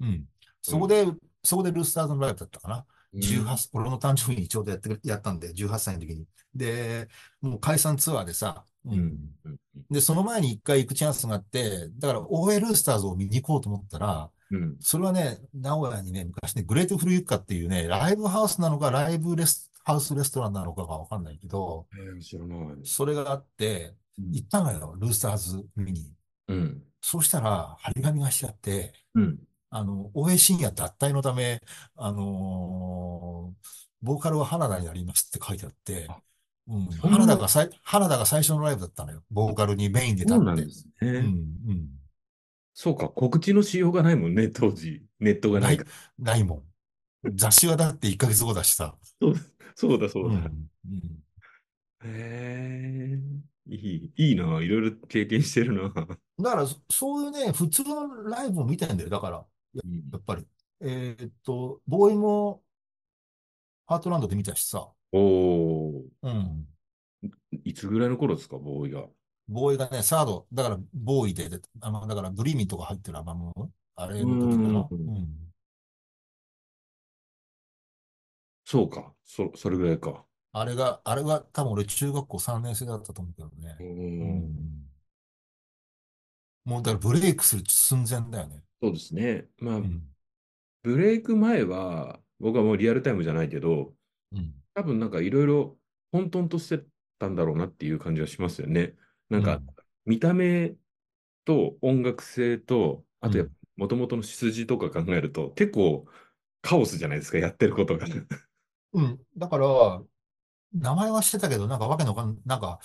[0.01, 0.25] うん。
[0.61, 1.07] そこで、
[1.43, 2.85] そこでルースターズのライブだったかな？
[3.13, 6.25] うん18、俺の誕生日にちょうどやってやったんで、18歳の時に。
[6.55, 7.07] で、
[7.41, 9.17] もう解散ツアーでさ、ううんん。
[9.45, 9.57] うん
[9.89, 14.77] で、その前に一回行くチャンスがあって、だから OA ルースターズを見に行こうと思ったら、うん。
[14.79, 22.59] それはね、名古屋にね、昔ね、グレートフルユッカっていうね、ライブハウスなのか、ライブレス、ハウスレストランなのかがわかんないけど、えー、知らない。
[22.83, 26.13] それがあって、行ったのよ、ルースターズ見に。
[26.47, 26.83] うん。
[27.01, 29.39] そうしたら、張り紙がしてあって、うん。
[29.69, 31.61] あの、OA 深夜脱退のため、
[31.95, 36.17] あのーボーカルは花田になりますって書いてあってあ、
[36.67, 39.23] うん、花田がさい、花田が最初のライブだったのよ。
[39.31, 40.31] ボーカルにメインで立って。
[40.35, 41.09] そうなんですね。
[41.09, 41.87] うん、うん。
[42.73, 45.03] そうか、告知のしようがないもんね、当時。
[45.19, 46.33] ネットがないから。
[46.33, 46.63] ないも
[47.23, 47.35] ん。
[47.35, 48.93] 雑誌はだって1ヶ月後だしさ。
[49.21, 49.35] そう
[49.75, 50.37] そうだ、そうだ。
[50.37, 51.23] うんうん
[52.05, 55.89] へえ、いい、いいな、いろいろ経験してるな。
[55.89, 59.09] だから、そそういうね、普通のライブを見てんだよ。
[59.09, 59.45] だから、
[59.75, 60.45] うんやっぱり。
[60.81, 62.61] えーっと、ボーイも、
[63.85, 64.91] ハートランドで見たしさ。
[65.13, 66.67] おお、うん。
[67.63, 69.07] いつぐらいの頃ですか、ボーイが？
[69.47, 73.53] ボーイがね、サード、だから、ボーイで、であの、だから、ドリーミーとか入ってるアルバム、
[73.95, 74.87] あれの時かな。
[74.91, 75.42] うんうん。
[78.65, 80.25] そうか、そ、それぐらいか。
[80.51, 83.83] あれが、あれが多分俺中学校3年生だったと思うけどねう。。
[83.83, 84.83] うんん。
[86.65, 88.63] もうだからブレイクする寸前だよね。
[88.81, 89.47] そうですね。
[89.57, 90.13] まあ、うん。
[90.83, 93.95] ブレイク前は、僕はもうリアルタイムじゃないけど、
[94.31, 94.53] うん。
[94.75, 95.79] 多分なんかいろいろ
[96.11, 96.85] 混沌として
[97.19, 98.95] たんだろうなっていう感じはしますよね。
[99.29, 99.73] なんかうん
[100.05, 100.75] 見た目
[101.45, 106.07] と音楽性と、あとやっうぱ元々の出自とか考えると結構
[106.61, 108.07] カオスじゃないですか、やってることが。
[108.93, 109.19] うん。
[109.37, 110.01] だから、
[110.73, 112.79] 名前はしてたけど、なんかわけのわかん、なんか、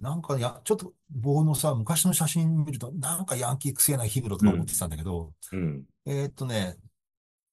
[0.00, 5.84] なんかや、ちょっと棒のさ、昔の写真見ると、なんかヤンキーくせえなヒムロとか思ってたんだけど、うん。
[6.06, 6.76] えーっとね、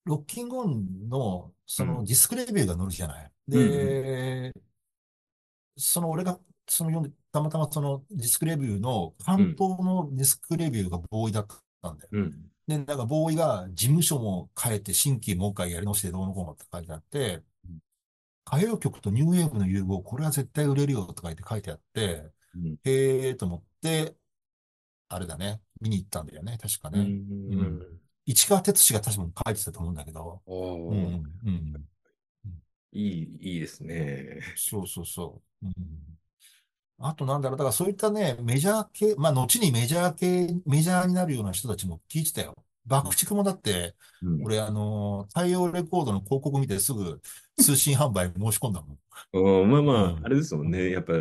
[0.05, 3.31] ロッキングオンの、そのうんディスクレビューが載るじゃない。
[3.49, 4.53] うんうで、
[5.77, 11.47] その俺が、その読んで、たまたまそのディスクレビューの関東のディスクレビューがボーイだっ
[11.81, 12.09] たんだよ。
[12.13, 12.51] うん。
[12.67, 17.50] で、なんかボーイが事務所も変えて新規もう一回やり直してどうのこうのって書いてあってうん、
[18.51, 22.77] 歌謡曲とニューウェーブの融合、これは絶対売れるよとか言って書いてあって、うん。
[22.83, 24.15] へえーと思って、
[25.07, 27.03] あれだね、見に行ったんだよね、確かうね。
[27.03, 27.79] ん。
[28.25, 31.85] 市川哲司が確かに書いてたと思うんだけど、うん、うん。
[32.93, 34.41] いい、いいですね。
[34.57, 35.65] そうそうそう。
[35.67, 35.75] うん、
[36.99, 42.55] あとなんだろう、だからそういったね、メジャー系、まあ後にメジャー系、メジャーになるような人たちも聞いてたよ。
[42.85, 47.21] 爆竹もだって、うん俺あの、太陽レコードの広告見てすぐ
[47.57, 48.99] 通信販売申し込んだもん。
[49.33, 50.91] うんまあまあ、うんあれですもんね。
[50.91, 51.13] やっぱ、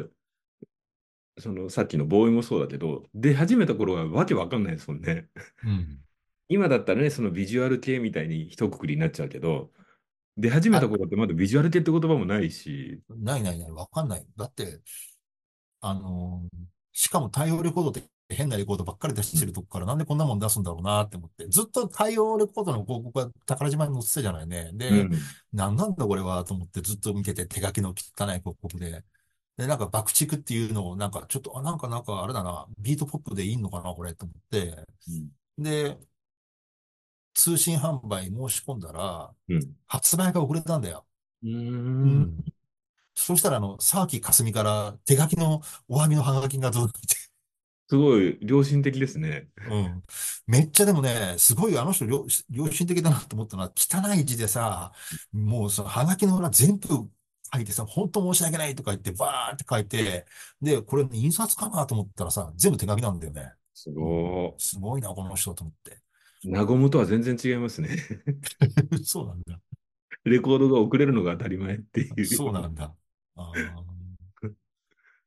[1.38, 5.28] そのさっきのボーイもそうだけど、出始めた頃はわけわかんないですもんね。
[5.64, 6.00] うん。
[6.48, 9.72] 今だったらね、そのビジュアル系みたいに一括りになっちゃうけど、
[10.36, 14.26] 出始めた頃ってまだビジュアル系って言葉もないし、ないないない、わかんない。
[14.36, 14.80] だって、
[15.80, 16.58] あのー
[16.92, 18.02] しかも太陽レコードって
[18.34, 24.70] 変なレコードばっかり出してるとこからなんでこんなもん出すんだろうなって思って、ずっと太陽レコードの広告が宝島に載ってたじゃないね。
[24.74, 25.10] で、うん
[25.52, 29.04] なんなんだこれはと思ってずっと見てて手書きの汚い広告で。
[29.56, 34.84] で、なんか爆竹っていうのをなんかちょっと、あ、なんかなんかあれだな、ビートポップでいいのかなこれと思って。
[35.58, 35.98] で、
[37.34, 39.76] 通信販売申し込んだら、うん。
[39.86, 41.06] 発売が遅れたんだよ。
[41.42, 41.48] う。
[41.48, 42.36] うん
[43.14, 47.16] そしたら、あの、沢木かすみから手書きのお詫びのハガキが届いて、
[47.90, 49.48] すごい良心的ですね。
[49.68, 50.02] うん。
[50.46, 54.92] めっちゃでもね、すごいあの人良、良心的だなと思ったのは、汚い字でさ、
[55.32, 56.86] もうそのハガキの裏全部
[57.52, 60.24] 書いてさ、本当申し訳ないとか言って、バーって書いて、
[60.62, 63.54] で、これ印刷かなと思ったらさ、全部手書きなんだよね。
[63.74, 65.98] すごすごいな、この人と思って。
[66.44, 66.48] い。
[66.48, 67.88] ナゴムとは全然違いますね。
[69.02, 69.58] そうなんだ。
[70.22, 72.24] レコードが遅れるのが当たり前っていう。
[72.24, 72.94] そうなんだ。
[73.34, 73.90] あー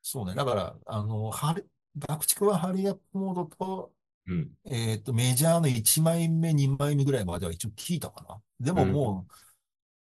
[0.05, 0.35] そうね。
[0.35, 1.63] だから、あの、ハリ、
[1.95, 3.93] 爆竹はハリーアップモードと、
[4.27, 4.51] うん。
[4.65, 8.41] えっと、メジャーの1枚目、2枚目ぐらいまでは一応聞いたかな。
[8.59, 9.27] でもも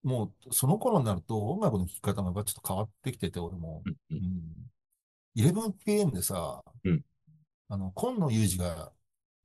[0.03, 3.81] う、もう、その頃になると音楽の聴き方もやっぱちょっと変わってきてて、俺も。
[3.85, 4.71] うんうん。
[5.35, 7.01] 11pm でさ、うん
[7.69, 8.91] あの、今野裕二が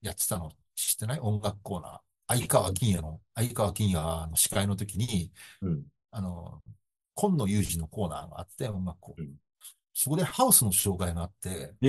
[0.02, 1.20] やってたの知ってない？
[1.20, 2.00] 音楽コーナー。
[2.26, 5.32] 相川金也の、相川金也の司会の時に、
[5.62, 5.84] うん。
[6.10, 6.62] あの、
[7.14, 9.34] 今野裕二のコーナーがあって、音楽コーナーうん
[10.00, 11.88] そこでハウスの紹介があって、え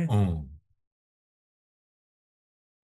[0.00, 0.48] えうん。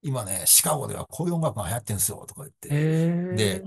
[0.02, 2.68] 今ね、シカゴではこういう音楽が流行ってんすよ、とか言って。
[2.70, 3.64] ええで、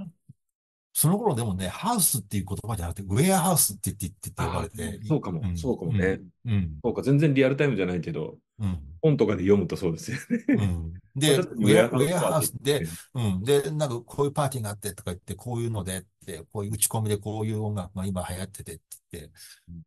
[0.93, 5.03] その頃でもね、ハウスっていう言葉じゃなくて、ウェアハウスって言って、言って呼ばれて。
[5.07, 6.21] そうかも、んそうかもね。
[6.45, 6.80] うん。
[6.84, 8.80] そうか、全然リアルタイムじゃないけど、うん。
[9.01, 10.45] 本とかで読むとそうですよね。
[10.49, 10.93] うん。
[11.16, 13.43] で、ウェア、ハウスでうん。
[13.43, 19.34] で、なんかこういうパーティーがあってとか言って、こういうのでって、こういう打ち込みでこういう音楽が今流行っててって言って、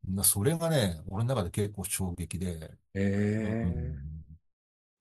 [0.09, 4.21] なそれがね、俺の中で結構衝撃で、ええうん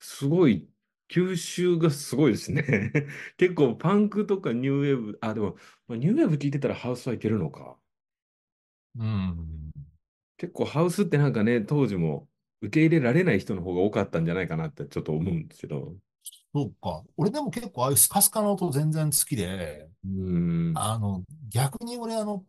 [0.00, 0.66] すごい、
[1.08, 2.62] 吸収がすごいですね。
[3.36, 5.56] 結構パンクとかニューウェーブ、あ、でも、
[5.88, 7.76] まあ、ニューウェーブ聞いてたらハウスはいけるのか。
[8.96, 9.70] うん。
[10.36, 12.29] 結構ハウスってなんかね、当時も
[12.62, 15.94] 受け入れられない人の方が多かったんじゃないかなってちょっと思うんですけど。
[16.54, 17.04] そうか。
[17.16, 20.10] 俺でも結構ああいうスカスカの音全然好きで、うー
[20.72, 20.74] ん。
[20.74, 22.46] あの、逆に俺あの、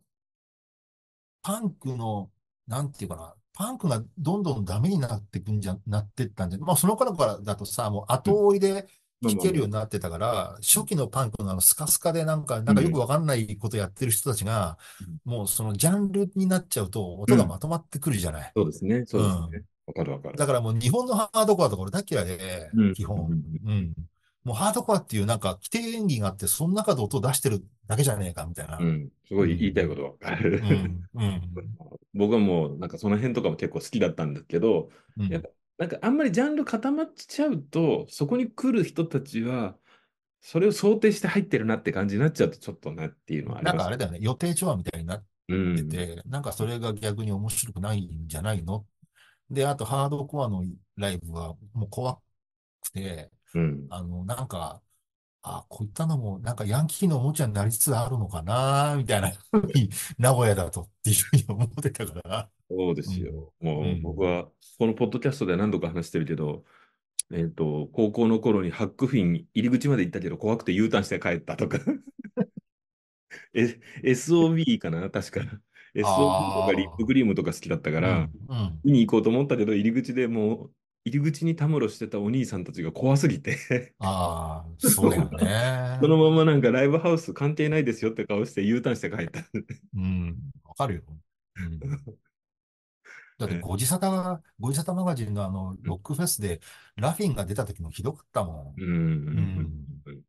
[1.43, 2.31] パンクの、
[2.67, 8.87] なんていうかな、パンクがどんどんダメになってくんじゃ、なってったんじゃ、まあその頃からだとさ、もう後追いで
[9.25, 14.77] 聴けるようになってたから、初期のパンクのあのスカスカでなんか、なんかよくわかんないことやってる人たちが、
[15.25, 18.53] もうそのジャンルになっちゃうと音がまとまってくるじゃない。
[18.55, 19.05] そうですね。
[19.05, 19.63] そうですね。
[19.87, 20.37] わかるわかる。
[20.37, 23.17] だからもう日本のハードコアとか俺大嫌いでうん、基本。
[23.17, 23.93] うんうん。
[24.43, 28.77] もうハードコアっていうなんか規定演技があって、その中で音を出してるだけじゃねえかみたいな。
[28.77, 28.83] う。
[28.83, 29.09] ん。
[29.27, 30.61] すごい言いたいことわかる。
[31.15, 31.23] うん。
[31.23, 31.41] うん。
[32.13, 39.75] 僕はもう、なんかその辺とかも結構好きだったんですけど、うんやっぱなんかあんまりジャンル固まっちゃうと、そこに来る人たちは、
[40.39, 43.77] それを想定して入ってるなって感じになっちゃうと、ちょっとなっていうのはあります。
[43.77, 45.75] なんかあれだよね、予定調和みたいになっうん。
[45.89, 48.85] てて、なんかそれが逆に面白くないんじゃないの
[49.51, 50.63] で、あとハードコアの
[50.95, 52.21] ライブはもう怖
[52.81, 53.89] くて、うん。
[53.89, 54.81] あの、なんか、
[55.43, 62.51] あ、こういったのも、なんかヤンキーのおもちゃになりつつあるのかな、みたいなふうに、名古屋だとっていうふうに思ってたから。
[62.69, 63.53] そうですよ。
[63.59, 66.63] もううん僕は、このポッドキャストで何度か話してるけど、
[67.31, 71.79] えっと、高校の頃にハックフィン入り口まで行ったけど、怖くて U ターンして帰ったとか。
[73.53, 75.61] え、SOB かな確か。
[75.95, 78.79] SOB とかリップクリームとか好きだったから、うん、うん。
[78.83, 80.71] 見に行こうと思ったけど、入り口でもう、
[81.03, 85.97] 入り口にたむろしてたお兄さんたちが怖すぎて、ああ、そうだよね。
[86.01, 89.41] そのままなんかライブハウス関係ないですよって顔して U ターンして帰った。
[89.95, 91.01] うん、わかるよ。
[91.55, 91.79] うん。
[93.39, 96.61] だって、ゴジサタ、ゴジサタマガジンのあの、ロックフェスで、
[96.95, 98.81] ラフィンが出た時もひどかったもん。
[98.81, 98.89] うん。
[100.05, 100.21] うん。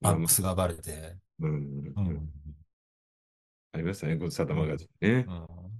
[0.00, 1.16] マックスが暴れて。
[1.40, 1.50] うん。
[1.50, 2.32] ううんん。
[3.72, 5.26] ありましたね、ゴッサタマガジンね。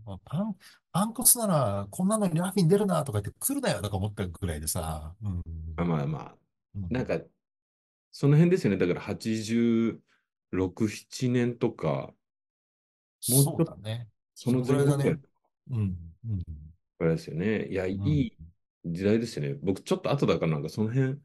[0.06, 0.56] うん、パン、
[0.92, 5.14] パンコスなら、こんなのにラフィン出るなとか言って来るなよとか思ったぐらいでさ。
[5.22, 5.42] うん。
[5.76, 6.34] まあまあまあ、
[6.74, 7.20] うんなんか、
[8.10, 8.78] その辺ですよね。
[8.78, 10.00] だから86、
[10.52, 12.12] 7年とか、もう
[13.26, 14.08] ちょっとそうだね。
[14.34, 15.20] そのそのぐらいだね
[15.70, 15.78] うん。
[15.78, 16.42] うん。
[16.98, 17.66] これですよね。
[17.66, 18.32] いや、いうんい
[18.86, 19.58] 時代ですよね。
[19.62, 21.18] 僕、ちょっと後だからなんかその辺、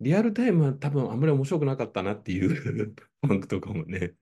[0.00, 4.14] リアルタイムは多分あんまり面白くなかったなっていう パンクとかもね。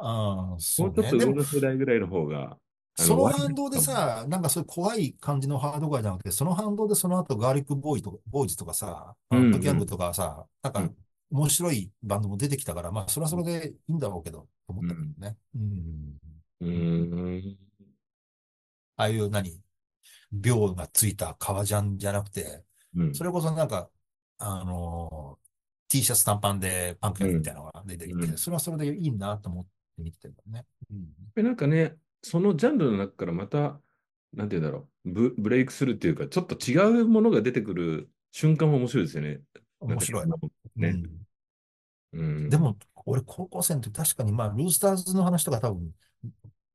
[0.00, 0.94] ああ、もそううね。
[0.94, 2.58] ちょっとでも、上の世代ぐらいの方が、
[2.98, 10.96] あその反動でさ、なんかそういう怖い感じのハードガーじゃなくて、その反動でその後ガーリックボーイとか、ボーイズとかさ、フうんァントギャングとかさ、なんかうん
[11.30, 15.36] 面白いバンドも出てきたから、まあそれはそれでいいんだろうけど、と思ったけどね。
[15.54, 16.18] うん。
[16.60, 16.68] うー
[17.54, 17.58] ん。
[18.96, 19.60] ああいう何
[20.32, 23.90] 秒がついた革ジャンじゃなくて、うんそれこそなんか、
[24.38, 25.48] あのー
[25.90, 30.64] T シャツ短パンでパンクやつみたいなのが出てきて、うんそれはそれでいいなと思って見てたんだね。
[30.90, 33.80] うんでなんかね、そのジャンルの中からまた、
[34.32, 39.40] なんて言うんだろう、ブ、ブレイクするっていうか、ちょっと違うものが出てくる瞬間も面白いですよね。
[39.80, 40.26] 面白い。
[40.76, 40.88] ね。
[40.88, 41.28] うん
[42.12, 42.48] うん。
[42.48, 45.92] でも、俺、高校生の時、確かに、まあ、ルースターズの話とか多分、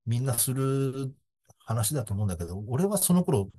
[0.06, 1.14] みんなする
[1.60, 3.50] 話だと思うんだけど、俺はその頃、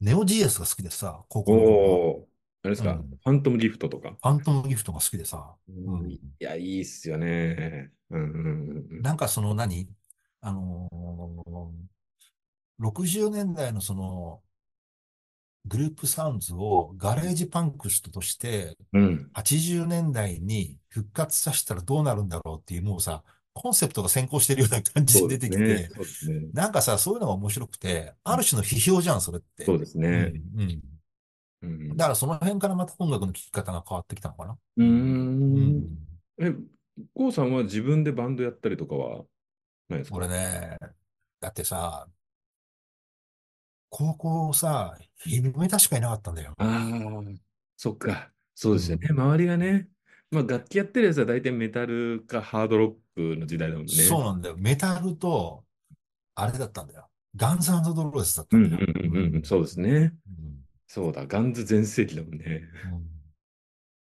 [0.00, 2.27] ネオ GS が好きでさ、高校の
[2.64, 4.10] あれですか、うんファントムギフトとか？
[4.10, 7.90] ファントムギフトが好きでさ、うんいや、いいっすよね。
[8.10, 9.88] うんうんうんなんかその何？
[10.40, 14.40] あのー、60年代のその、
[15.66, 19.02] グループサウンズをガレージパンクスとして、うん。
[19.02, 19.30] うん。
[19.34, 25.56] 80年代に復活させたらどうなるんだろうっていう、もうさ、コンセプトが先行してるような感じで出てき。
[25.56, 26.40] て、そうですね。
[26.52, 29.64] なんかさ、そういうのが面白くて、ある種の批評じゃん、それって。
[29.64, 30.32] そうですね。
[30.54, 30.82] うんうん
[31.62, 31.96] うん。
[31.96, 34.58] だからその辺からまた音楽の聴き方が変わってきたのかな。
[34.76, 34.84] うー。
[34.84, 35.98] うん
[36.40, 36.54] え、
[37.14, 39.24] こうさんは自分でバンドやったりとかは
[39.88, 40.16] ないですか？
[40.16, 40.76] 俺ね、
[41.40, 42.06] だってさ、
[43.90, 46.54] 高校さ、ヘビメタしかいなかったんだよ。
[46.58, 47.22] ああ、
[47.76, 48.30] そっか。
[48.54, 49.08] そうですよね。
[49.10, 49.88] 周りがね。
[50.30, 53.92] まあ、楽器やってるやつは大体メタルかハードロックの時代だもんね。
[53.92, 54.56] そうなんだよ。
[54.58, 55.64] メタルと、
[56.34, 57.08] あれだったんだよ。
[57.34, 58.86] ガンズドローレスだったうんんだよ。
[58.86, 59.42] うんうんうん。
[59.42, 60.12] そうですね。
[60.26, 60.47] うん
[60.88, 61.26] そうだ。
[61.26, 62.68] ガンズ全盛期だもんね。
[62.92, 63.18] うん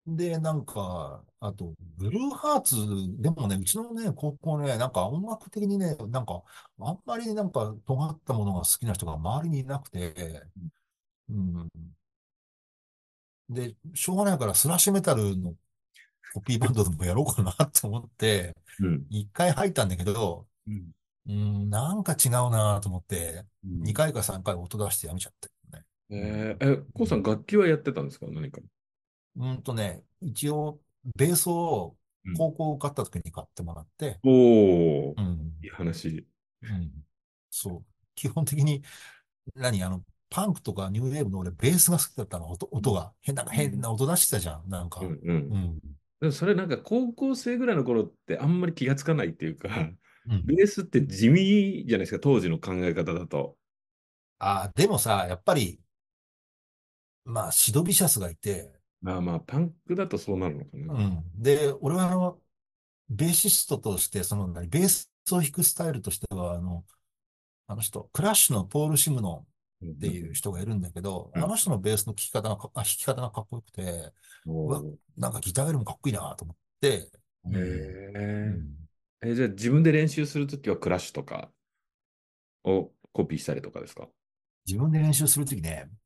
[0.15, 2.75] で、なんか、あと、ブルーハーツ、
[3.21, 6.43] でもね、うちのね、高校ね、なんか音楽的にね、なんか、
[6.79, 10.43] あんまりなんか尖ったものが好きな人が周りにいなくて、
[11.29, 11.69] うん。
[13.49, 15.55] で、しょうがないからスラッシュメタルの
[16.33, 19.05] コピーバンドでもやろうかなって思って、うん。
[19.09, 20.91] 一回入ったんだけど、うん。
[21.27, 25.58] うん、なんか違うなと思って、二回か三回音出してやめちゃったけどね。
[26.11, 28.25] えー、え、こうさん楽器はやってたんですか？
[28.29, 28.61] 何か。
[29.37, 30.79] うんとね、一応、
[31.15, 31.95] ベースを
[32.25, 36.27] うん高校受かった時に買ってもらって、おおう、ん、いい話。
[36.61, 36.91] うん。
[37.49, 37.85] そう。
[38.15, 38.83] 基本的に、
[39.55, 43.13] 何あの、パンクとかニューウェーブの俺、ベースが好きだったの、音、音が。
[43.21, 44.99] 変な、変な音出してたじゃん、なんか。
[44.99, 45.29] うんうん。
[45.29, 45.79] うん。
[46.19, 49.99] でもそれなんか高校生ぐらいの頃ってあんまり気がつかないっていうか、うん
[50.45, 53.57] ベースって地味じゃないですか、当時の考え方だと。
[54.37, 55.79] あ、でもさ、やっぱり、
[57.29, 58.71] まあ、シドビシャスがいて、
[59.01, 60.93] まあまあ、パンクだとそうなるのかな。
[60.93, 61.23] うん。
[61.41, 62.39] で、俺はあの、
[63.09, 66.85] ベーシストとして、その、何ベースを弾くスタイルとしては、あの、
[67.67, 69.45] あの人、クラッシュのポール・シムノ
[69.83, 71.43] ンっていう人がいるんだけど、うん。
[71.43, 74.11] あの人のベースの弾き方が弾き方がかっこよくて、
[75.17, 77.09] なんかギターよりもかっこいいなと思って、
[77.45, 77.55] うん。
[77.55, 79.29] へうえん。
[79.31, 81.51] え、じゃあ自分で練習するときはクラッシュとか
[82.63, 84.07] をコピーしたりとかですか？
[84.65, 85.97] 自分で練習するときねうん、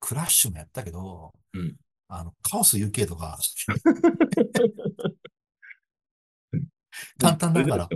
[0.00, 1.76] クラッシュもやったけど、うん
[2.12, 3.38] あの、カオス UK とか、
[7.18, 7.88] 簡単だから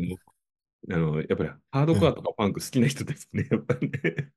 [0.91, 4.31] あの、やっぱりハードコアとかパンク好きな人ですね、やっぱりね。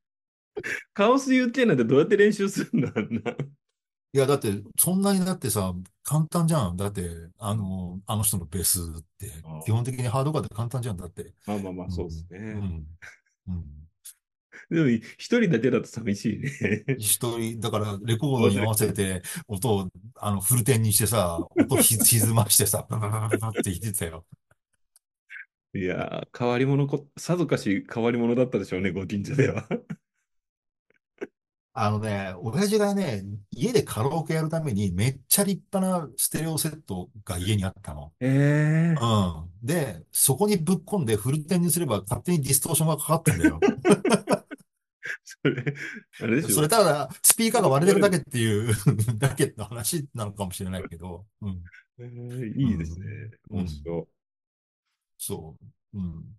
[0.93, 3.35] カオス UK なんてどうやって練習するんだ、あんな。
[4.13, 6.77] いや、だって、そんなにだってさ、簡単じゃん。
[6.77, 7.07] だって、
[7.37, 9.29] あの、あの人のベースって
[9.65, 10.97] 基本的にハードコアって簡単じゃん。
[10.97, 11.33] だって。
[11.45, 12.39] まあまあまあ、そうですね。
[12.39, 12.87] うん。
[13.49, 13.86] うん。
[14.69, 16.83] でも、一人だけだと寂しいね。
[16.99, 24.25] 一人、だから、レコードに合わせて、音を、あの、フルテンにしてさ、音ひ 歪ましてさ、って弾いてたよ。
[25.73, 29.67] いやー、変わり者こ、さぞかし変わり者だったでしょうね、ご近所では。
[31.79, 38.11] あのね、親父がね、家でカラオケやるために、めっちゃ立派なステレオセットが家にあったの。
[38.19, 39.05] ええう
[39.45, 39.49] ん。
[39.61, 43.59] で、そこにぶっ込んでフルテンにすれば勝手にディストーションがかかってんだよ。
[45.23, 45.73] それ、
[46.19, 46.55] あれでしょ？
[46.55, 48.73] それただ、スピーカーが割れてるだけっていう
[49.17, 51.63] だけの話なのかもしれないけど、うん。
[51.99, 53.05] えーいいですね。
[53.49, 54.07] うん面白
[55.17, 55.55] そ
[55.93, 55.97] う。
[55.97, 56.37] うん。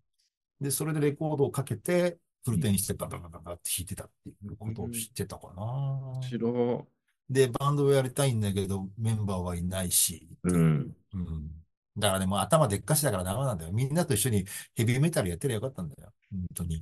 [0.60, 5.56] で、それでレコードをかけて、フルテンにしてバババババって弾いてたっていうことを知ってたかい。
[5.56, 6.22] な面。
[6.22, 6.88] 白
[7.28, 10.16] で、バンドをやりたいんだけど、メンバーはいないし。
[10.16, 10.28] い。
[10.44, 10.96] うん。
[11.12, 11.50] うん。
[11.96, 13.72] だからね、もう頭でっかしだからダメなんだよ。
[13.72, 16.12] みんなと一緒にヘビーメタルやってりゃよかったんだよ。
[16.30, 16.80] 本当に。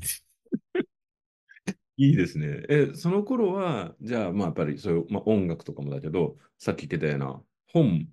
[1.99, 2.63] いいですね。
[2.69, 7.43] え、その頃は、じゃあ、まあ、やっぱりそういう、まあ、音楽とかもだけど、さっき言ってたような
[7.73, 8.09] 本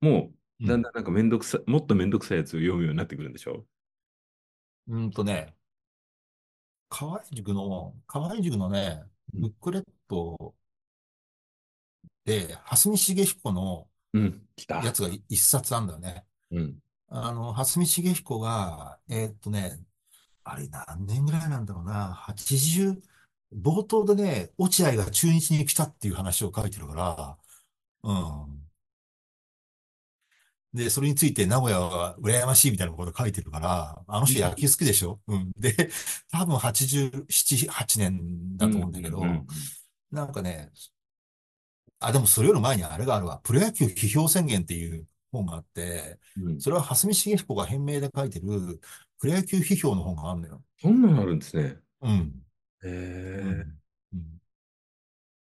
[0.00, 3.66] も、うんだんだんなんかめんどくさ、もっとめんどくさいやつを読むようになってくるんでしょ？
[4.88, 5.54] うんとね、
[6.88, 9.02] 河合塾の、河合塾のね、
[9.34, 10.54] ブックレット
[12.24, 14.82] で、蓮見茂彦のうん、来た。
[14.82, 16.24] やつが一冊あんだよね。
[16.50, 16.78] うん。
[17.08, 19.78] あの、蓮見茂彦が、えーっとね、
[20.42, 23.02] あれ何年ぐらいなんだろうな、80、
[23.54, 27.38] 冒頭でね、落合が中日に来たっていう話を書いてるから、
[28.02, 28.62] うん。
[30.74, 35.20] で、それについて名古屋は羨ましいみたいなこと書いてるから、あの人野球好きでしょ？
[35.26, 35.50] うん。
[35.56, 35.90] で、
[36.30, 39.46] 多分87、8年だと思うんだけど、うん
[40.12, 40.70] なんかね、
[41.98, 43.40] あ、でもそれより前にあれがあるわ。
[43.42, 46.18] プロ野球批評宣言っていう本があって、
[46.58, 48.80] それは蓮見茂彦が変名で書いてる
[49.18, 50.62] プロ野球批評の本があるのよ。
[50.80, 51.76] そんなのあるんですね。
[52.02, 52.34] うん。
[52.84, 53.42] へうえ。
[53.42, 53.80] ん。
[54.14, 54.40] うん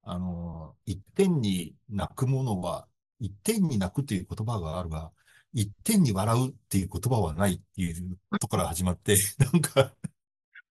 [0.04, 2.88] あの、一点に泣くものは、
[3.20, 5.12] 一点に泣くという言葉があるが、
[5.54, 9.94] 一点に笑うっていう言葉はないっていうところから始まって、 なんか、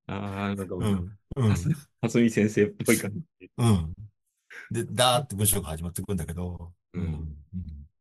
[0.06, 1.54] ああ、なんか、うん、うん、
[2.00, 3.50] 蓮見先生っぽい感じ。
[3.58, 3.94] うん。
[4.70, 7.38] で、ダーって文章が始まってくるんだけど、うんうん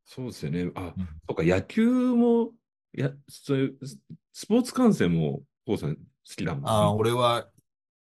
[0.09, 0.71] そうですよね。
[0.73, 2.53] あ、うんそうか、野球も、
[2.93, 3.99] や、そういう、ス
[4.31, 6.69] スポーツ観戦も、こうさん好きだもんね。
[6.69, 7.49] ああ、俺は、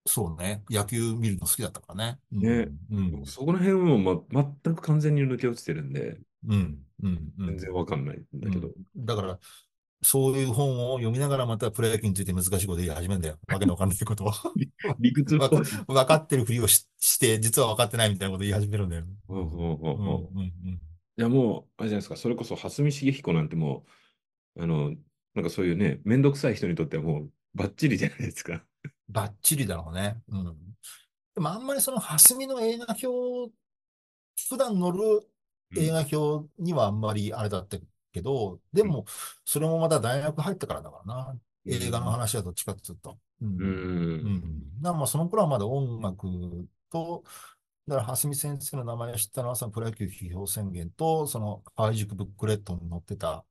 [0.08, 2.18] そうね、野球見るの好きだったからね。
[2.32, 3.98] うんねうん、そこら辺も、
[4.30, 7.46] ま、全く完全に抜け落ちてるんで、うん、うん、うん。
[7.48, 8.68] 全然わかんないんだけど。
[8.68, 9.38] うんだから、
[10.00, 13.36] そういう本を読みながらまたプロ野球について難しいこと言い始めるんだよ。
[13.48, 14.32] わけのわかんないことを。
[14.98, 15.36] 理屈。
[15.36, 15.48] 分
[15.86, 19.04] かってるふりをしして、実は分かってないみたいなこと言い始めるんだよ。
[21.18, 23.84] いや、もう、あれじゃないですか、それこそ、蓮見茂彦なんても
[24.56, 24.94] う、あの、
[25.34, 28.64] なんかそういうね、めんどくさい人にとってはもう、バッチリじゃないですか。
[29.08, 30.20] バッチリだろうね。
[30.28, 30.56] うん。
[31.34, 33.52] でもあんまりその、蓮見の映画表、
[34.48, 35.28] 普段乗る
[35.76, 37.78] 映画表にはあんまりあれだった
[38.12, 39.04] けど、でも、
[39.44, 41.38] それもまた大学入ってからだからな。
[41.66, 43.18] 映画の話はどっちかっていうと。
[43.42, 43.62] うんうん。
[43.62, 44.80] うん。
[44.80, 46.26] だからまあその頃はまだ音楽
[46.90, 47.24] と、
[47.86, 53.44] だから、蓮見先生の名前を知ったのは、そのプロ野球批評宣言と、その、ハイジクブックレットに載ってた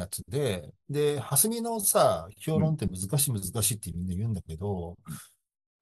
[0.00, 4.98] やつで、で、蓮見のさ、評論って難しい難しいってみんな言うんだけど、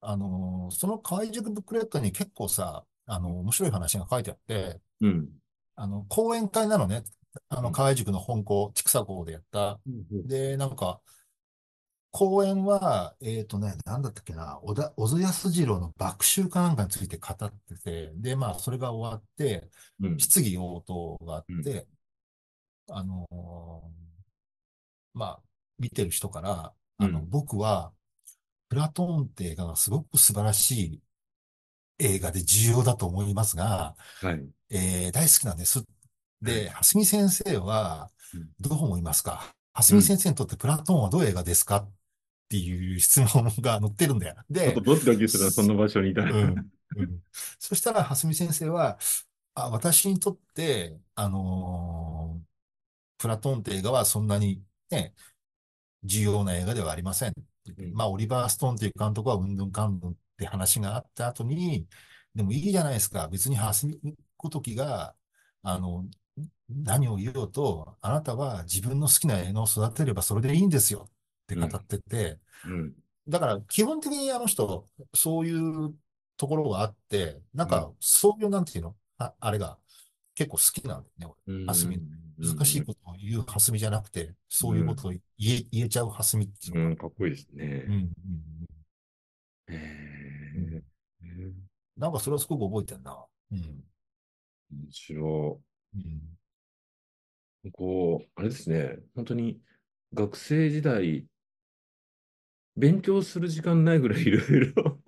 [0.01, 5.29] あの、そのハイジクブックレットに結構さ、あの、面白い話が書いてあって、うん。
[5.75, 7.03] あの、講演会なのね。
[7.49, 9.79] あの、うん河合塾の本校、千草校でやった。
[9.87, 11.01] うんで、なんか、
[12.11, 19.69] 講演は、えっとね、なんだったっけな、小田、小津安二郎の爆臭かなんかについて語ってて、で、まあ、それが終わって、
[20.01, 20.17] うん。
[20.19, 21.87] 質疑応答があって、
[22.89, 24.06] あのー
[25.17, 25.41] まあ、
[25.79, 27.93] 見てる人から、あの、うん僕は、
[28.69, 31.01] プラトーンって映画がすごく素晴らしい
[31.99, 34.45] 映画で重要だと思いますが、はい。
[34.69, 35.79] えー大好きなんです。
[35.79, 35.85] は
[36.41, 39.55] で、蓮見先生はうん、どう思いますか？
[39.73, 41.91] 蓮見先生にとってプラトーンはどういう映画ですかっ
[42.49, 44.35] ていう質問が載ってるんだよ。
[44.35, 46.31] ちょっでと、ドキドキするな、そんな場所にいたら。
[46.31, 46.39] うん
[46.97, 47.23] うん
[47.59, 48.97] そしたら、蓮見先生は、
[49.53, 52.47] あ、私にとって、あのー
[53.19, 55.13] プラトーンって映画はそんなにね、
[56.03, 57.33] 重要な映画ではありません。
[57.77, 61.85] うんまあ、オリバー・ストーンっていう監督はうんぬんかんぬんって話があった後に、
[62.33, 63.27] でもいいじゃないですか。
[63.27, 65.15] 別に蓮見こときが、
[65.63, 66.05] あの、
[66.69, 71.11] 何を言おうと、あなたは自分の好きな映画を育てればそれでいいんですよっ
[71.47, 72.93] て語ってて、うん。
[73.27, 75.93] だから、基本的にあの人、そういう
[76.37, 78.95] ところがあって、なんか、そういう、なんていうの？
[79.17, 79.77] あ、あれが
[80.35, 81.65] 結構好きなんだよね、うん俺。
[81.65, 82.01] 蓮見。
[82.37, 86.87] 難しいことを言う蓮見じゃなくて、そういうことを言え、言えちゃう蓮見っていうのが。
[86.89, 87.85] うん、かっこいいですね
[91.97, 93.25] なんかそれはすごく覚えてんな。
[93.51, 93.59] うん。
[93.59, 95.61] 面白
[95.95, 96.37] うん。
[97.63, 97.71] い。
[97.71, 98.99] こう、あれですね。
[99.15, 99.59] 本当に
[100.13, 101.25] 学生時代、
[102.75, 104.99] 勉強する時間ないぐらいいろいろ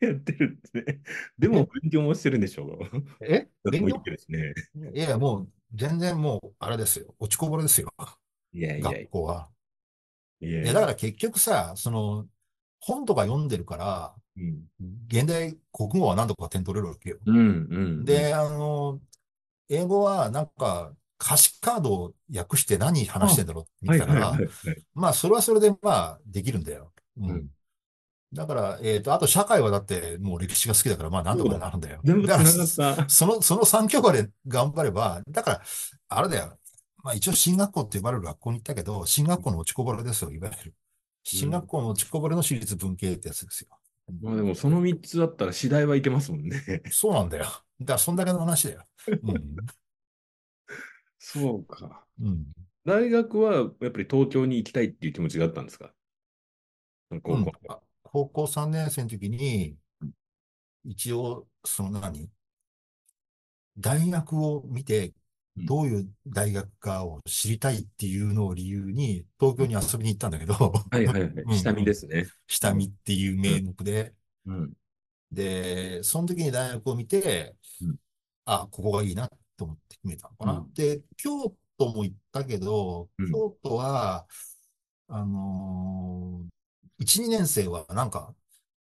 [0.00, 1.00] やってるんですね。
[1.38, 3.24] でも勉強もしてるんでしょう。
[3.24, 3.48] え？
[3.70, 4.02] 勉強？
[4.02, 4.52] ですね。
[4.94, 7.14] いや、もう、全然もう、あれですよ。
[7.18, 7.92] 落ちこぼれですよ。
[8.52, 9.50] いやいやい学校は。
[10.40, 12.28] やいやいや、だから結局さ、その、
[12.80, 14.70] 本とか読んでるから、うん。
[15.08, 17.18] 現代国語は何とか点取れるわけよ。
[17.26, 17.40] うん、う
[18.04, 18.04] ん。
[18.06, 19.00] で、あの、
[19.68, 24.84] 英語はなんか、歌詞カードを訳して何話してんだろうって見はいはいてたから、はいはい。
[24.94, 26.92] まあ、それはそれでまあ、できるんだよ。
[27.18, 27.50] ううんん。
[28.32, 32.00] だから、えっと、あと社会はだってもう歴史が好きだから、まあ、なんとかなるんだよ。
[32.04, 33.08] 全部だから繋がった。
[33.08, 35.62] その、その3教科で頑張れば、だから、
[36.08, 36.56] あれだよ。
[37.02, 40.74] まあ一応進学校って呼ばれる学校に行ったけど、進学校の落ちこぼれですよ、いわゆる。
[41.24, 43.68] 進学校の落ちこぼれの私立文系ってやつですよ。
[44.20, 46.82] まあでもその3つあったら次第はいけますもんね。
[46.90, 47.44] そうなんだよ。
[47.80, 48.84] だからそんだけの話だよ。
[49.22, 49.56] うん。
[51.18, 52.06] そうか。
[52.20, 52.46] うん。
[52.84, 55.94] 大学はやっぱり東京に行きたいっていう気持ちがあったんですか？
[57.10, 57.52] 高うん校。
[57.68, 57.80] あ
[58.12, 59.76] 高校3年生の時に、
[60.84, 62.28] 一応、その何？
[63.78, 65.12] 大学を見て、
[65.56, 71.30] どういう大学かを知りたいっていうのを理由に、東京に遊びに行ったんだけど、はいはいはい。
[71.46, 71.56] うん。
[71.56, 72.26] 下見ですね。
[72.48, 74.12] 下見っていう名目で、
[74.46, 74.72] うん。
[75.30, 77.96] で、その時に大学を見て、うん。
[78.44, 80.52] あ、ここがいいなと思って決めたのかな。
[80.58, 80.74] うん。
[80.74, 83.30] で、京都も行ったけど、うん。
[83.30, 84.26] 京都は、
[85.06, 86.59] あのー、
[87.00, 88.34] 1、2年生はなんか、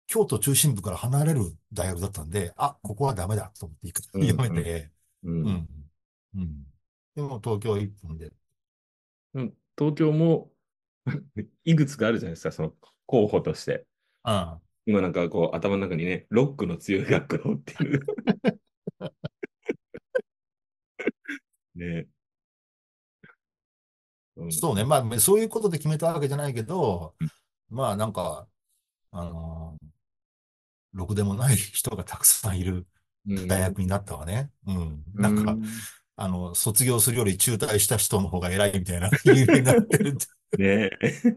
[0.06, 1.40] 京都中心部から離れる
[1.72, 4.90] 大学だったんで、あ、ここはダメだと思って行くうんやめて、
[5.22, 5.30] う。
[5.30, 5.68] うんん。
[6.34, 6.64] うん。
[7.14, 8.32] でも東京一本で。
[9.34, 10.50] うん東京も
[11.64, 12.74] いくつかあるじゃないですか、その
[13.06, 13.86] 候補として。
[14.24, 18.00] あ今なんかこう頭の中にね、ロックの強い学校っていう。
[21.76, 22.08] ね。
[24.36, 24.84] うんそうね。
[24.84, 27.28] まあ、そういうことで決めたわけじゃないけどうん、
[27.70, 28.48] まあ、なんか、
[29.12, 29.88] あのー
[30.92, 32.86] ろくでもない人がたくさんいる
[33.26, 34.50] うん大学になったわね。
[34.66, 35.04] うん。
[35.14, 35.58] なんか、
[36.16, 40.16] あの、卒業するより中退した人の方が偉いみたいな 理由になってる。
[40.56, 41.36] ねえ。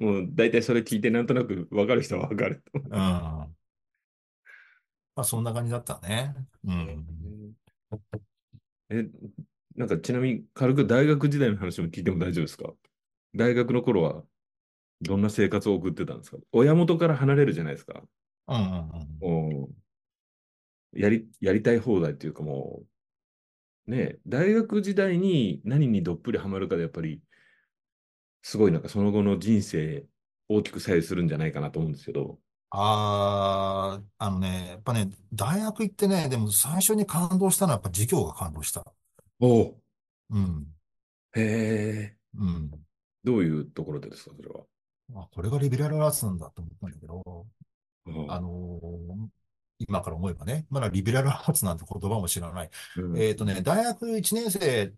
[0.00, 2.90] もう大体それ聞いてなんとなく分かる人は分かるうん。
[2.90, 3.54] ま
[5.16, 6.34] あ、そんな感じだったね。
[6.64, 7.54] うん。
[8.90, 8.94] う。
[8.94, 9.08] え、
[9.76, 12.72] なんかちなみに軽く大学時代の話も聞いても大丈夫ですか？
[13.34, 14.24] 大学の頃は
[15.02, 16.38] どんな生活を送ってたんですか？
[16.52, 18.02] 親元から離れるじゃないですか。
[18.48, 18.62] うんうん
[19.22, 19.50] うん。
[19.60, 19.68] も
[20.92, 22.82] うやり、やりたい放題っていうかも
[23.86, 27.20] う、ねえ、大学時代に何にどっぷりハマるかでやっぱり、
[28.42, 30.06] すごいなんかその後の人生
[30.48, 32.38] 大きく左右するんじゃないかなと思うんですけど。
[32.70, 38.84] ああ、あのね、やっぱね、大学行ってね、でも最初に感動したのはやっぱ授業が感動した。
[39.40, 39.80] おお。
[40.30, 40.66] うん。
[41.34, 42.16] へえ。
[42.36, 42.70] うん。
[43.22, 44.64] どういうところでですか、それは？
[45.14, 47.46] あ、これがリベラルアーツなんだと思ったんだけど、
[48.28, 49.28] ああのー
[49.80, 52.70] 今から思えばね、まだリベラルアーツなんて言葉も知らない。
[52.96, 54.92] うんえっとね、大学1年生、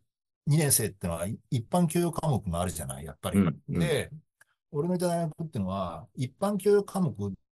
[0.46, 3.38] 2年生ってのは一般教養科目があるじゃない、やっぱり。
[3.38, 4.10] うんうんで、
[4.70, 7.14] 俺のいた大学っていうのは、一般教養科目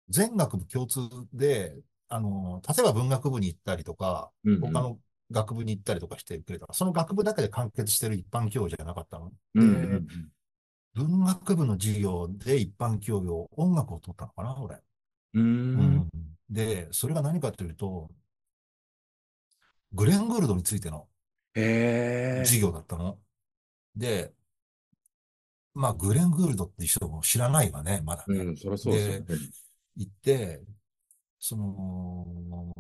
[0.09, 1.01] 全学部共通
[1.33, 1.77] で、
[2.09, 4.99] あのー例えば文学部に行ったりとか、うんうん他の
[5.33, 6.73] 学部に行ったりとかしてくれた。
[6.73, 9.33] その学部だけで完結してる一般教養じゃなかったの。
[9.55, 10.07] うんでうん
[10.97, 14.79] 文学部の授業で一般教養、音楽を取ったのかな、俺。
[15.35, 16.09] うん。
[16.49, 18.11] で、それが何かというと、
[19.93, 21.07] グレン・グールドについての。
[22.45, 23.19] 授業だったの。
[23.95, 24.33] で、
[25.75, 28.39] まあ、グレン・グールドっていう人も知らないわね、まだね。
[28.39, 29.23] うん、そりゃそうで。
[29.97, 30.63] 行って、
[31.39, 32.75] その、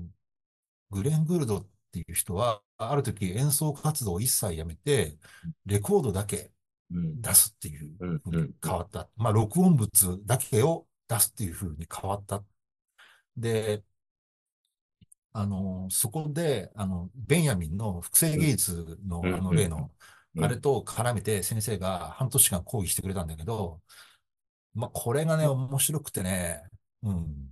[0.91, 5.19] グレン・グールドっていう人は、ある時演奏活動を一切やめて、
[5.67, 6.56] レコードだけうん。
[6.91, 9.09] 出すっていううんふうに変わった。
[9.17, 12.45] まあ、録音物だけを出すっていうふうに変わった。
[13.37, 13.83] で、
[15.33, 19.91] あの、そこで、あの、ベンヤミンの複製芸術のうんあの例の、うん
[20.39, 23.81] あれと絡めて先生が半年間講義してくれたんだけど、
[24.75, 26.63] まあ、これがね、面白くてね、
[27.03, 27.51] うん。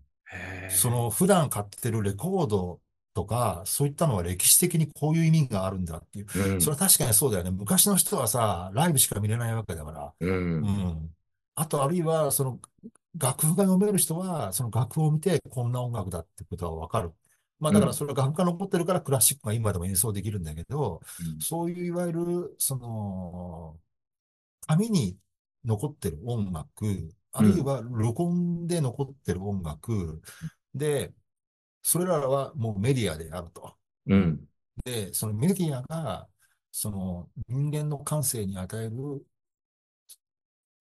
[0.69, 2.81] そ、の普段買ってるレコード
[3.15, 6.27] とか、そういったのは歴史的にこういう意味があるんだっていう。
[6.53, 7.51] うんそれは確かにそうだよね。
[7.51, 10.13] 昔の人はさ、ライブしか見れないわけだから。
[10.21, 10.27] う。
[10.27, 11.15] うんん。
[11.55, 12.61] あと、あるいは、その、
[13.17, 17.13] 楽譜が読める人は、その楽譜を見て、こんな音楽だってことはわかる。
[17.61, 21.01] まあ、だから、それは楽譜が残ってるから、クラシックが今でも演奏できるんだけど、
[21.41, 23.79] そういういわゆる、その、
[24.67, 25.17] 紙に
[25.65, 30.21] 残ってる音楽、あるいは録音で残ってる音楽、
[30.75, 31.13] で、
[31.87, 33.77] それらはもうメディアであると。
[34.07, 34.49] うん。
[34.85, 36.29] で、そのメディアが、
[36.73, 39.25] その人間の感性に与える、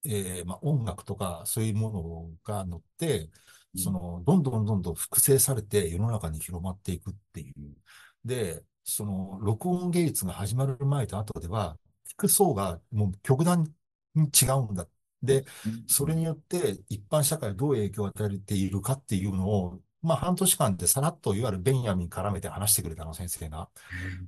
[0.06, 3.30] えーまあ、音楽とかそういうものが乗って、
[3.76, 7.54] その、どんどんどんどん複製されて世の中に広まっていくっていう。
[8.24, 11.78] で、その、録音芸術が始まる前と後では、
[12.08, 13.70] 聞く層がもう極端
[14.16, 14.88] に違うんだ。
[15.22, 15.46] で、
[15.88, 23.70] それによって一般社会にどう影響を与えているかっていうのを、まあ半年間でさらっといわゆるベンヤミン絡めて話してくれたの、先生が。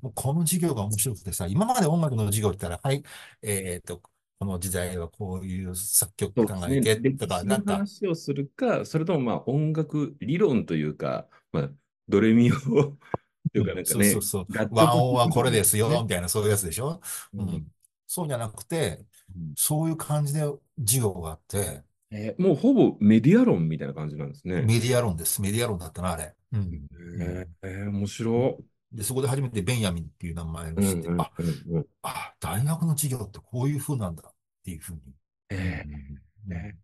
[0.02, 3.04] もうこの授業が面白くてさ、今まで音楽の授業って言ったら、はい、
[3.42, 4.02] えっと、
[4.40, 6.56] この時代はこういう作曲家。
[6.56, 11.70] がいてとか、歴史のなんか、話をするか、それともまあ音楽理論というか、まあ、
[12.08, 14.46] ドレミをというかなんかね、そうそうそう。
[14.72, 17.02] 和音はこれですよ、ねみたいな、そういうやつでしょ？
[17.34, 17.68] ううんん。
[18.08, 19.06] そうじゃなくて、
[19.36, 20.42] うんそういう感じで
[20.80, 24.62] 授業があって、えーもうほぼメディア論みたいな感じなんですね。
[24.62, 25.42] メディア論です。
[25.42, 26.34] メディア論だったな、あれ。
[26.54, 26.88] うん。
[27.22, 28.58] えーえー面白
[28.92, 30.84] で、そこで初めてベンヤミンっていう名前をい。
[30.84, 34.34] 知って、うんうんあ、うんうんあ、大学の授業ってこういう風なんだっ
[34.64, 35.02] ていう風に。
[35.50, 36.78] えーうんね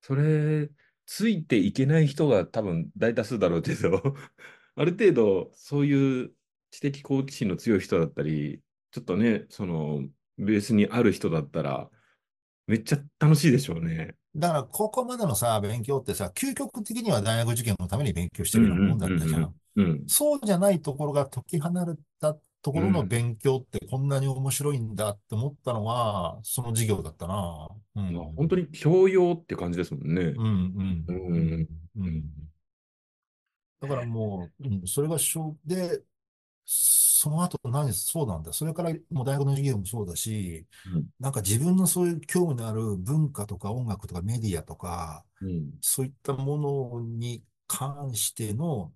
[0.00, 0.68] それ、
[1.06, 4.02] ついていけない人が多分大多数だろうけど、
[4.74, 6.32] ある程度そういう
[6.70, 10.08] 知的好奇心の強い人だったり、ちょっとね、その
[10.38, 11.90] ベースにある人だったら、
[12.66, 14.16] めっちゃ楽しいでしょうね。
[14.34, 19.54] だから、ここまでのさ、勉強ってさ、究極的には大学受験のために勉強してるようなもんだったじゃん。
[19.76, 20.04] うん。
[20.06, 27.68] そうじゃないところが解き離れたところの勉強ってこんなに面白いんだって思ったのは、その授業だったな。
[27.96, 28.14] うん。
[28.14, 30.22] まあ本当に教養って感じですもんね。
[30.22, 32.22] うん、うん、うんうん。
[33.80, 36.02] だからもう、うん、それが小で、
[37.22, 38.52] その後何、そうなんだ。
[38.52, 45.70] それからもう大学の授業もそうだし、うんなんか自分のそういう興味のある文化とか音楽とかメディアとか、うん。
[45.80, 48.92] そういったものに関しての、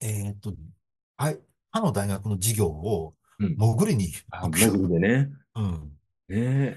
[0.00, 0.52] えっと、
[1.16, 1.40] はい、
[1.72, 5.30] 他の大学の授業をうん潜りにあ、行くよモグでね。
[5.54, 5.92] うん。
[6.28, 6.76] ね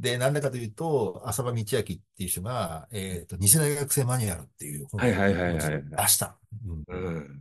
[0.00, 6.38] で、なんでかというと、浅場道明っていう人が、えっと、偽大学生マニュアルっていう本をはいはいはいはいはい出した。
[6.66, 6.92] うんえ。
[6.92, 7.40] うん。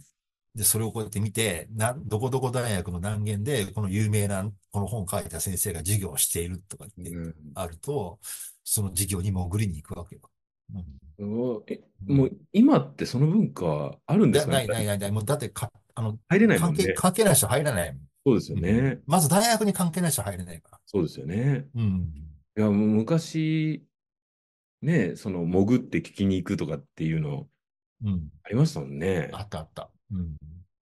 [0.56, 8.20] で、それをこうやって見て、な、どこどこ大学の何軒で、この有名な、この本を書いた先生が授業をしているとかってうんあると、
[8.64, 10.22] その授業に潜りに行くわけよ。
[11.20, 11.54] うん。
[11.54, 14.52] おえもう今ってその文化あるんですか？
[14.54, 15.12] ないないないない。
[15.12, 16.94] もうだってか、あの、入れないもん関係、ね。
[16.96, 17.98] 関係ない人入らない。
[18.26, 18.70] そうですよね。
[18.72, 20.80] うんまず大学に関係ない人入れないから。
[20.86, 21.66] そうですよね。
[21.76, 22.12] うん。
[22.58, 23.86] いや、もう昔、
[24.82, 27.48] ね、その潜って聞きに行くとかっていうの
[28.04, 28.30] うん。
[28.44, 29.30] ありましたもんね。
[29.32, 29.90] あったあった。
[30.12, 30.36] うん。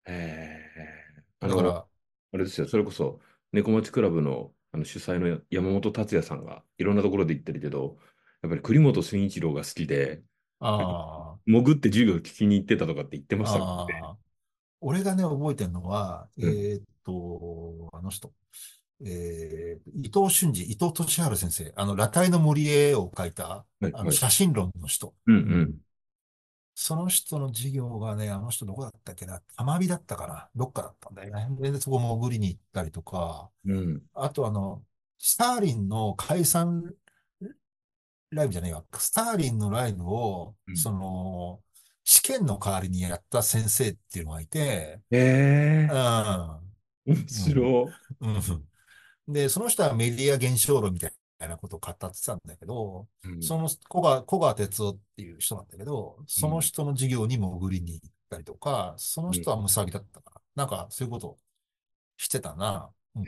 [0.05, 1.85] ええあの、だから、
[2.33, 3.19] あれですよ、それこそ、
[3.51, 7.97] 猫町クラブのあの主催の山本達也さんがいろんなところで言ってるけど、
[8.41, 10.21] やっぱり栗本慎一郎が好きで、
[10.59, 14.01] あ潜って授業聞きに行ってたとかって言ってあ、ましたもんね。
[14.81, 18.31] 俺がね、覚えてるのは、うんえーっと、あの人、
[19.05, 25.13] えー、伊藤俊二、伊藤俊治先生、あの、裸体の森絵を描いた、はいあの、写真論の人。
[25.25, 25.75] うんうん。
[26.79, 31.71] その人の授業がね、あの人どこだったっけな、玉美だったかな、どっかだったんだよね。
[31.71, 34.03] で、そこ潜りに行ったりとか、うん。
[34.13, 34.83] あとあの、
[35.17, 36.93] スターリンの解散
[38.29, 38.85] ライブじゃないわ。
[38.93, 41.63] スターリンのライブを、うんその、
[42.03, 45.89] 試験の代わりにやった先生っていうのがいて、ええ
[47.07, 47.85] う面白
[48.21, 48.27] ん。
[48.27, 48.29] う
[49.31, 49.33] ん。
[49.33, 51.13] で、その人はメディア現象論みたい
[51.45, 53.27] なことを語ってたんだけど、い。
[53.29, 61.37] うんその小川、小川哲夫っていう人なんだけど、その人の授業に潜りに行ったりとか、その人はムサビだったから、なんかそういうことを
[62.17, 62.89] してたな。
[63.15, 63.21] だ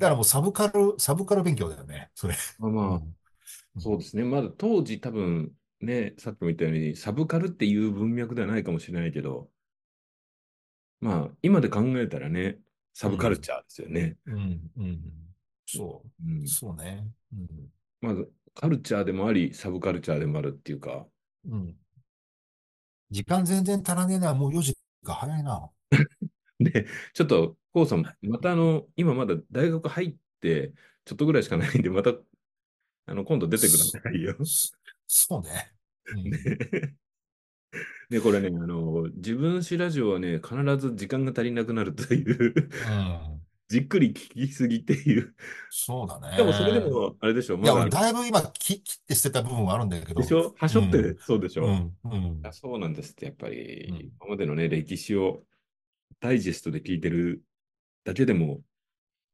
[0.00, 2.34] からもうサブカル、サブカル勉強だよね、それ。
[2.58, 4.24] まあそうですね。
[4.24, 9.50] まだ当時多分ね、さっきも言ったように、サブカルっていう文脈ではないかもしれないけど、
[11.00, 12.58] まあ、今で考えたらね、
[12.94, 14.16] サブカルチャーですよね。
[14.26, 15.00] うん、うん。
[15.66, 16.46] そうう、ん。
[16.46, 17.06] そうね。
[17.32, 17.48] うん。
[18.00, 21.06] まず、カルチャーでもあり、サブカルチャーでもあるっていうか、
[21.48, 21.76] うん。
[23.10, 25.70] 時間全然足らねえな、もう4時か早いな。
[26.58, 30.72] で、ちょっと、コウさん、またあの、今まだ大学入って、
[31.04, 32.14] ちょっとぐらいしかないんで、また、
[33.06, 34.36] あの、今度出てくださいよ。
[35.06, 35.72] そうね。
[36.06, 36.38] うんね
[38.08, 43.45] で、これね、あの、自分史ラジオはね、必ず時間が足りなくなるという、うん。
[43.68, 45.34] じっくり聞きすぎっていう。
[45.70, 46.36] そうだね。
[46.36, 50.20] でも、それでも、あれでしょ、いや、まだ俺、だいぶ今、切切って捨てた部分はあるんだけど。
[50.20, 50.54] でしょ？
[50.56, 51.18] はしょってうん。
[51.18, 52.46] そうでしょ、うん、うん。
[52.46, 53.96] あそうなんですって、やっぱり、うん。
[54.20, 55.42] 今までのね、歴史を
[56.20, 57.42] ダイジェストで聞いてる
[58.04, 58.60] だけでも、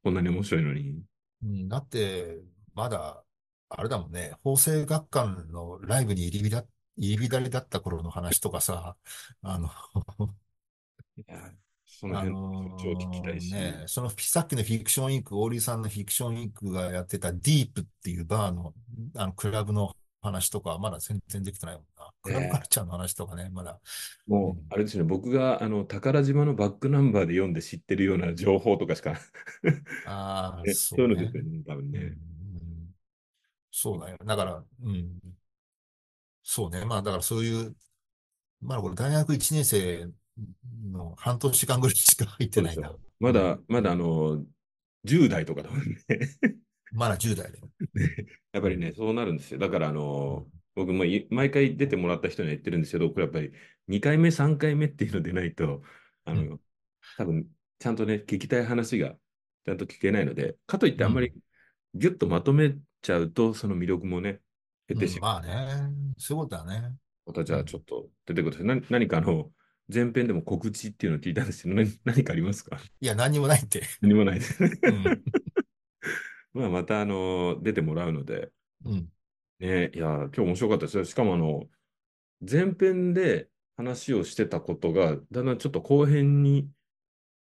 [0.02, 1.02] こんなに面白いのに。
[1.44, 1.68] うん。
[1.68, 2.40] だって、
[2.74, 3.22] まだ、
[3.68, 6.66] あれだもんね、法政学館のライブに入り浸
[6.96, 8.96] 入り浸りだった頃の話とかさ、
[9.40, 9.68] あの、
[11.16, 11.50] いや、
[12.02, 13.52] そのあ辺、の超聞きたいし。
[13.54, 18.74] ね、そのさっきのフィクションインク、オーリーさんのフィクションインクがやってたディープっていうバーの、
[19.16, 22.12] あの、クラブの話とか、まだ全然できてないもんな。
[22.22, 23.80] クラブカルチャーの話とかね、まだ。
[24.26, 29.14] もう、うんあれですね、僕があの宝島のバックナンバーで読んで知ってるような情報とかしか、
[30.04, 32.16] ああ、 ねそそういうのねですよね、多分うんね。
[33.70, 34.18] そうだよ。
[34.24, 35.20] だから、うん。
[36.42, 36.84] そうね。
[36.84, 37.76] まあ、だからそういう、
[38.60, 40.12] まだこれ大学1年生
[40.92, 42.92] の半年間ぐらいしか入ってないな。
[43.20, 44.44] まだ、まだあの、
[45.04, 45.86] 10代とかだもんね。
[46.92, 47.70] まだ10代だよ。
[48.52, 49.58] やっぱりね、そうなるんですよ。
[49.58, 53.52] だから、あの、僕もい毎回出てもらった人には言ってるんですけど、これやっぱり
[53.88, 55.82] 2回目、3回目っていうのでないと、
[56.24, 56.60] あの、う
[57.16, 57.46] 多分、
[57.78, 59.16] ちゃんとね、聞きたい話が
[59.64, 61.32] ちゃんと聞けないので、かといってあんまり
[61.94, 64.40] ギュッとまとめちゃうと、その魅力もね、
[64.88, 65.42] 減ってしまう。
[65.42, 65.94] うんまあね。
[66.16, 66.94] そういうことだね。
[67.26, 68.66] またじゃあちょっと出てください。
[68.66, 69.50] 何何かあの、
[69.92, 72.78] 前編でも告知っていうのを聞いたんですけど、何 何かありますか？
[73.00, 73.82] いや、何にもないって。
[74.00, 74.72] 何もないですね。
[74.82, 75.24] うん。
[76.54, 78.50] まあ、またあの、出てもらうので、
[78.84, 79.08] うん。
[79.58, 81.04] ね、いや、今日面白かったですよ。
[81.04, 81.68] しかもあの、
[82.48, 86.68] 前編で話をしてたことが、だんだんちょっと後編に、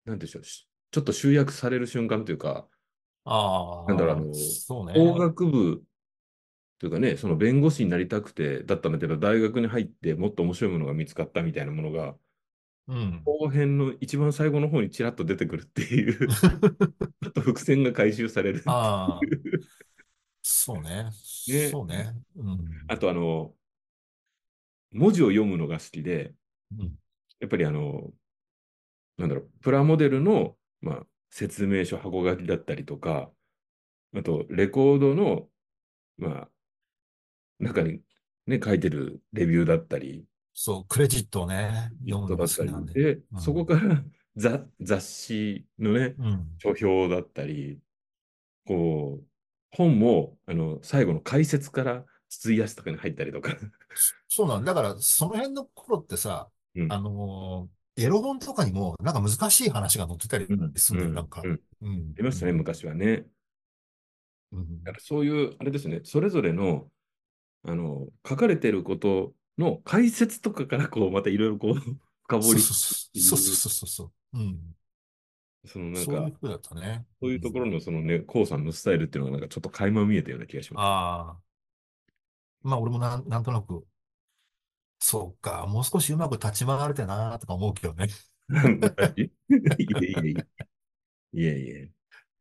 [0.05, 2.67] なんでしょう、しちょっと集約される瞬間というか、
[3.23, 4.93] ああ、なんだろうあのそうね。
[4.93, 5.83] 法学部
[6.79, 12.15] というかね、その弁護士になりたくてだったんだけど、大学に入ってもっと面白いものが見つかったみたいなものが、
[12.87, 13.21] うん。
[13.23, 19.19] 後編の一番最後の方にちらっと出てくるっていう、 ちょっと伏線が回収されるああ。
[20.41, 21.09] そうね。
[21.47, 22.15] ねそうね。
[22.35, 22.59] うん。
[22.87, 23.55] あとあの、
[24.91, 26.33] 文字を読むのが好きで、
[26.77, 26.97] うん
[27.41, 28.13] やっぱりあの、
[29.17, 33.31] なんだろう、プラモデルの、まあ、説明書、箱書きだったりとか、
[34.15, 35.49] あと、レコードの、
[36.17, 36.49] まあ、
[37.59, 38.01] 中に
[38.45, 40.25] ね、書いてるレビューだったり、
[40.63, 42.93] そう、クレジットをね、読むのがだったり好きなんで。
[42.93, 44.03] で、うんそこから
[44.37, 46.55] 雑雑誌のね、うん。
[46.59, 47.79] 書評だったり、
[48.67, 49.25] こう、
[49.71, 53.57] 本も、あの、最後の解説から筒井康隆に入ったりとか、
[54.27, 54.75] そうなんだ。
[54.75, 61.41] だから、その辺の頃ってさ、うんあのーエロ本とかにも、なんか難しい話が載ってたりうんするんだよ、うんなんか。
[61.43, 62.13] うんうん。
[62.15, 63.25] ありましたね、昔はね。
[64.53, 64.83] うん。
[64.83, 66.89] だからそういう、あれですね、それぞれの、
[67.63, 71.73] あの、書かれてることの解説とかから、こう、またいろいろこう、
[72.23, 74.03] 深掘り、そうそうそうそうそうそ
[74.33, 74.39] う。
[74.39, 74.75] うん。
[75.65, 77.05] そのなんか、そういう風だったね。
[77.21, 81.37] そういうところのそのね、こうさんのスタイルっていうのがなんかちょっと垣間見えたような気がしまああ。
[82.63, 83.85] まあ、俺もなん、なんとなく、
[84.99, 88.07] そうか、もう少しうまく立ち回れてなとか思うけどね。
[88.07, 88.31] す。
[89.17, 89.87] いえい
[90.23, 90.47] えいえ。
[91.33, 91.91] いえいえ。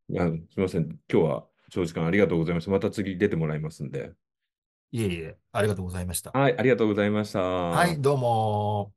[0.09, 0.83] いや、すみません。
[0.87, 2.71] 今日は長時間ありがとうございました。
[2.71, 4.13] また次出てもらいますんで。
[4.93, 6.31] いえいえ、ありがとうございました。
[6.31, 7.39] はい、ありがとうございました。
[7.39, 8.91] ははい、どうも。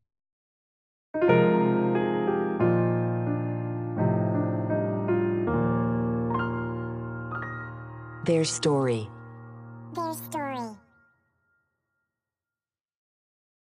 [8.25, 9.09] Their story.
[9.95, 10.44] Their story.